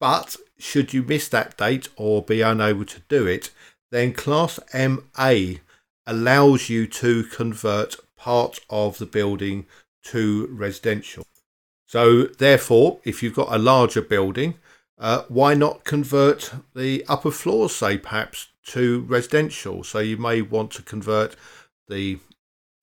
But 0.00 0.36
should 0.58 0.92
you 0.92 1.02
miss 1.02 1.28
that 1.28 1.56
date 1.56 1.88
or 1.96 2.22
be 2.22 2.40
unable 2.40 2.84
to 2.86 3.00
do 3.08 3.26
it, 3.26 3.50
then 3.90 4.12
Class 4.12 4.60
MA 4.74 5.58
allows 6.06 6.68
you 6.68 6.86
to 6.86 7.24
convert 7.24 7.96
part 8.16 8.60
of 8.70 8.98
the 8.98 9.06
building 9.06 9.66
to 10.04 10.46
residential. 10.50 11.26
So, 11.86 12.24
therefore, 12.24 13.00
if 13.04 13.22
you've 13.22 13.34
got 13.34 13.54
a 13.54 13.58
larger 13.58 14.02
building, 14.02 14.54
uh, 14.98 15.22
why 15.28 15.54
not 15.54 15.84
convert 15.84 16.52
the 16.74 17.04
upper 17.08 17.30
floors, 17.30 17.74
say 17.74 17.96
perhaps, 17.98 18.48
to 18.66 19.00
residential? 19.02 19.84
So 19.84 20.00
you 20.00 20.16
may 20.16 20.42
want 20.42 20.72
to 20.72 20.82
convert 20.82 21.36
the 21.86 22.18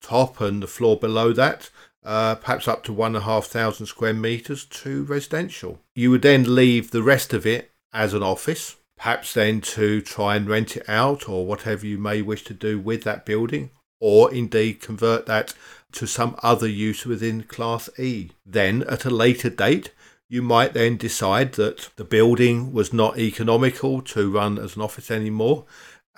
top 0.02 0.40
and 0.40 0.62
the 0.62 0.66
floor 0.66 0.96
below 0.98 1.32
that, 1.34 1.70
uh, 2.06 2.36
perhaps 2.36 2.66
up 2.66 2.82
to 2.84 2.92
one 2.92 3.14
and 3.14 3.22
a 3.22 3.26
half 3.26 3.46
thousand 3.46 3.86
square 3.86 4.14
meters, 4.14 4.64
to 4.64 5.04
residential. 5.04 5.80
You 5.94 6.10
would 6.12 6.22
then 6.22 6.54
leave 6.54 6.90
the 6.90 7.02
rest 7.02 7.34
of 7.34 7.44
it 7.44 7.72
as 7.92 8.14
an 8.14 8.22
office, 8.22 8.76
perhaps 8.96 9.34
then 9.34 9.60
to 9.60 10.00
try 10.00 10.36
and 10.36 10.48
rent 10.48 10.76
it 10.76 10.88
out 10.88 11.28
or 11.28 11.44
whatever 11.44 11.84
you 11.84 11.98
may 11.98 12.22
wish 12.22 12.44
to 12.44 12.54
do 12.54 12.78
with 12.78 13.02
that 13.04 13.26
building, 13.26 13.70
or 14.00 14.32
indeed 14.32 14.80
convert 14.80 15.26
that 15.26 15.52
to 15.92 16.06
some 16.06 16.36
other 16.42 16.68
use 16.68 17.04
within 17.04 17.42
Class 17.42 17.90
E. 17.98 18.30
Then, 18.46 18.84
at 18.84 19.04
a 19.04 19.10
later 19.10 19.50
date, 19.50 19.92
you 20.28 20.42
might 20.42 20.72
then 20.72 20.96
decide 20.96 21.52
that 21.52 21.90
the 21.96 22.04
building 22.04 22.72
was 22.72 22.92
not 22.92 23.18
economical 23.18 24.02
to 24.02 24.30
run 24.30 24.58
as 24.58 24.76
an 24.76 24.82
office 24.82 25.10
anymore 25.10 25.64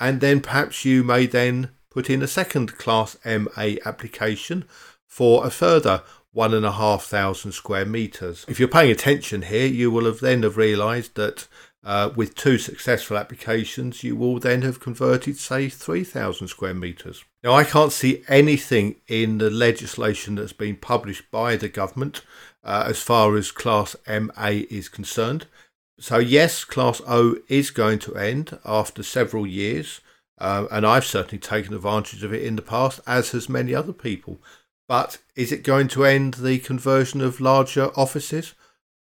and 0.01 0.21
then 0.21 0.41
perhaps 0.41 0.85
you 0.85 1.03
may 1.03 1.27
then 1.27 1.71
put 1.91 2.09
in 2.09 2.23
a 2.23 2.27
second 2.27 2.77
Class 2.79 3.17
MA 3.25 3.75
application 3.85 4.65
for 5.09 5.45
a 5.45 5.51
further 5.51 6.03
one 6.33 6.55
and 6.55 6.65
a 6.65 6.73
half 6.73 7.03
thousand 7.03 7.51
square 7.51 7.85
meters. 7.85 8.45
If 8.47 8.61
you're 8.61 8.69
paying 8.69 8.93
attention 8.93 9.43
here, 9.43 9.67
you 9.67 9.91
will 9.91 10.05
have 10.05 10.21
then 10.21 10.45
have 10.45 10.57
realised 10.57 11.17
that 11.17 11.49
uh, 11.85 12.11
with 12.15 12.35
two 12.35 12.59
successful 12.59 13.17
applications, 13.17 14.05
you 14.05 14.15
will 14.15 14.39
then 14.39 14.63
have 14.63 14.79
converted, 14.79 15.39
say, 15.39 15.69
3,000 15.69 16.49
square 16.49 16.75
metres. 16.75 17.25
Now, 17.43 17.55
I 17.55 17.65
can't 17.65 17.93
see 17.93 18.25
anything 18.29 18.97
in 19.07 19.39
the 19.39 19.49
legislation 19.49 20.35
that's 20.35 20.53
been 20.53 20.77
published 20.77 21.31
by 21.31 21.57
the 21.57 21.69
government 21.69 22.23
uh, 22.63 22.85
as 22.87 23.01
far 23.01 23.37
as 23.37 23.51
Class 23.51 23.97
MA 24.07 24.63
is 24.71 24.89
concerned. 24.89 25.47
So, 25.99 26.19
yes, 26.19 26.65
Class 26.65 27.01
O 27.09 27.37
is 27.49 27.71
going 27.71 28.01
to 28.01 28.17
end 28.17 28.59
after 28.65 29.03
several 29.03 29.47
years, 29.47 30.01
uh, 30.39 30.67
and 30.71 30.87
I've 30.87 31.05
certainly 31.05 31.39
taken 31.39 31.75
advantage 31.75 32.23
of 32.23 32.35
it 32.35 32.43
in 32.43 32.57
the 32.57 32.63
past, 32.63 33.01
as 33.07 33.31
has 33.31 33.49
many 33.49 33.75
other 33.75 33.93
people. 33.93 34.41
But 34.89 35.19
is 35.37 35.53
it 35.53 35.63
going 35.63 35.87
to 35.89 36.05
end 36.05 36.35
the 36.35 36.59
conversion 36.59 37.21
of 37.21 37.41
larger 37.41 37.91
offices? 37.95 38.55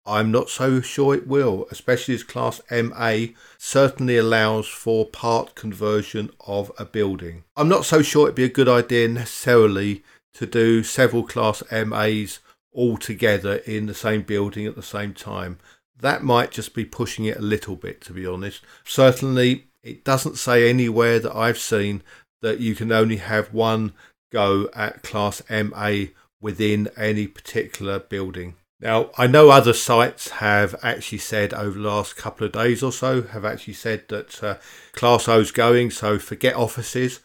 I'm 0.06 0.32
not 0.32 0.50
so 0.50 0.80
sure 0.80 1.16
it 1.16 1.28
will, 1.28 1.68
especially 1.72 2.14
as 2.14 2.24
Class 2.24 2.62
MA 2.72 3.28
certainly 3.58 4.18
allows 4.18 4.68
for 4.68 5.06
part 5.06 5.56
conversion 5.56 6.30
of 6.46 6.72
a 6.78 6.86
building. 6.86 7.44
I'm 7.58 7.68
not 7.68 7.86
so 7.86 8.02
sure 8.02 8.28
it'd 8.28 8.36
be 8.36 8.44
a 8.44 8.50
good 8.50 8.70
idea 8.70 9.08
necessarily 9.08 10.04
to 10.36 10.46
do 10.46 10.84
several 10.84 11.24
Class 11.24 11.64
MAs 11.72 12.40
all 12.72 12.98
together 12.98 13.56
in 13.66 13.88
the 13.88 13.94
same 13.94 14.22
building 14.22 14.66
at 14.66 14.76
the 14.76 14.84
same 14.84 15.14
time. 15.14 15.58
That 16.00 16.24
might 16.24 16.52
just 16.52 16.74
be 16.74 16.86
pushing 16.86 17.26
it 17.26 17.38
a 17.38 17.42
little 17.42 17.76
bit, 17.76 18.02
to 18.02 18.14
be 18.14 18.26
honest. 18.26 18.62
Certainly, 18.86 19.68
it 19.84 20.04
doesn't 20.04 20.38
say 20.38 20.70
anywhere 20.70 21.20
that 21.20 21.36
I've 21.36 21.58
seen 21.58 22.04
that 22.42 22.60
you 22.60 22.76
can 22.76 22.92
only 22.92 23.18
have 23.18 23.54
one 23.54 23.94
go 24.32 24.70
at 24.74 25.04
Class 25.04 25.42
MA 25.50 26.06
within 26.42 26.90
any 26.98 27.28
particular 27.28 28.00
building. 28.00 28.56
Now, 28.80 29.10
I 29.18 29.26
know 29.26 29.50
other 29.50 29.74
sites 29.74 30.30
have 30.30 30.76
actually 30.84 31.18
said 31.18 31.52
over 31.54 31.80
the 31.80 31.88
last 31.88 32.16
couple 32.16 32.46
of 32.46 32.54
days 32.54 32.84
or 32.84 32.92
so, 32.92 33.24
have 33.24 33.44
actually 33.44 33.74
said 33.74 34.08
that 34.10 34.44
uh, 34.44 34.58
Class 34.92 35.28
O's 35.28 35.52
going, 35.52 35.90
so 35.90 36.20
forget 36.20 36.56
offices. 36.56 37.22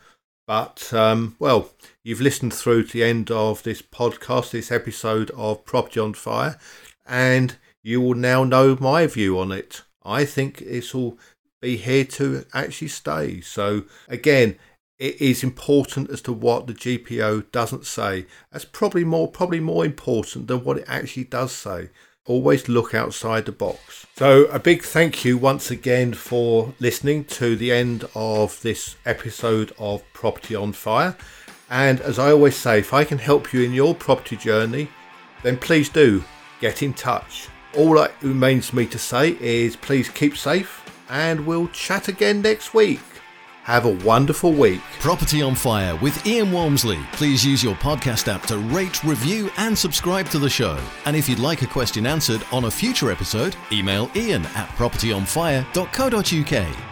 But, 0.46 0.92
um, 0.94 1.36
well, 1.38 1.70
you've 2.02 2.22
listened 2.22 2.54
through 2.54 2.84
to 2.84 2.92
the 2.92 3.04
end 3.04 3.30
of 3.30 3.62
this 3.62 3.82
podcast, 3.82 4.50
this 4.50 4.72
episode 4.72 5.30
of 5.32 5.64
Property 5.64 6.00
on 6.00 6.14
Fire, 6.14 6.58
and 7.06 7.56
you 7.82 8.00
will 8.00 8.14
now 8.14 8.44
know 8.44 8.76
my 8.80 9.06
view 9.06 9.38
on 9.38 9.52
it. 9.52 9.82
I 10.04 10.24
think 10.24 10.58
this 10.58 10.94
will 10.94 11.18
be 11.60 11.76
here 11.76 12.04
to 12.04 12.44
actually 12.54 12.88
stay. 12.88 13.40
So, 13.40 13.84
again, 14.08 14.58
it 15.02 15.20
is 15.20 15.42
important 15.42 16.08
as 16.10 16.22
to 16.22 16.32
what 16.32 16.68
the 16.68 16.74
GPDO 16.74 17.50
doesn't 17.50 17.84
say. 17.84 18.24
That's 18.52 18.64
probably 18.64 19.02
more 19.02 19.26
probably 19.26 19.58
more 19.58 19.84
important 19.84 20.46
than 20.46 20.62
what 20.62 20.78
it 20.78 20.84
actually 20.86 21.24
does 21.24 21.50
say. 21.50 21.90
Always 22.24 22.68
look 22.68 22.94
outside 22.94 23.46
the 23.46 23.50
box. 23.50 24.06
So 24.14 24.44
a 24.44 24.60
big 24.60 24.84
thank 24.84 25.24
you 25.24 25.36
once 25.36 25.72
again 25.72 26.14
for 26.14 26.72
listening 26.78 27.24
to 27.24 27.56
the 27.56 27.72
end 27.72 28.04
of 28.14 28.62
this 28.62 28.94
episode 29.04 29.72
of 29.76 30.04
Property 30.12 30.54
on 30.54 30.72
Fire. 30.72 31.16
And 31.68 32.00
as 32.00 32.20
I 32.20 32.30
always 32.30 32.54
say, 32.54 32.78
if 32.78 32.94
I 32.94 33.02
can 33.02 33.18
help 33.18 33.52
you 33.52 33.62
in 33.62 33.72
your 33.72 33.96
property 33.96 34.36
journey, 34.36 34.88
then 35.42 35.56
please 35.56 35.88
do 35.88 36.22
get 36.60 36.80
in 36.80 36.94
touch. 36.94 37.48
All 37.76 37.94
that 37.94 38.12
remains 38.22 38.70
for 38.70 38.76
me 38.76 38.86
to 38.86 39.00
say 39.00 39.36
is 39.40 39.74
please 39.74 40.08
keep 40.08 40.36
safe 40.36 40.80
and 41.08 41.44
we'll 41.44 41.66
chat 41.68 42.06
again 42.06 42.40
next 42.40 42.72
week. 42.72 43.00
Have 43.62 43.84
a 43.84 43.94
wonderful 44.04 44.52
week. 44.52 44.80
Property 44.98 45.40
on 45.40 45.54
Fire 45.54 45.94
with 45.96 46.26
Ian 46.26 46.50
Walmsley. 46.50 46.98
Please 47.12 47.44
use 47.44 47.62
your 47.62 47.76
podcast 47.76 48.26
app 48.26 48.42
to 48.46 48.58
rate, 48.58 49.04
review, 49.04 49.50
and 49.56 49.78
subscribe 49.78 50.28
to 50.30 50.40
the 50.40 50.50
show. 50.50 50.76
And 51.04 51.16
if 51.16 51.28
you'd 51.28 51.38
like 51.38 51.62
a 51.62 51.66
question 51.66 52.04
answered 52.04 52.44
on 52.50 52.64
a 52.64 52.70
future 52.70 53.12
episode, 53.12 53.54
email 53.70 54.10
ian 54.16 54.44
at 54.46 54.68
propertyonfire.co.uk. 54.70 56.91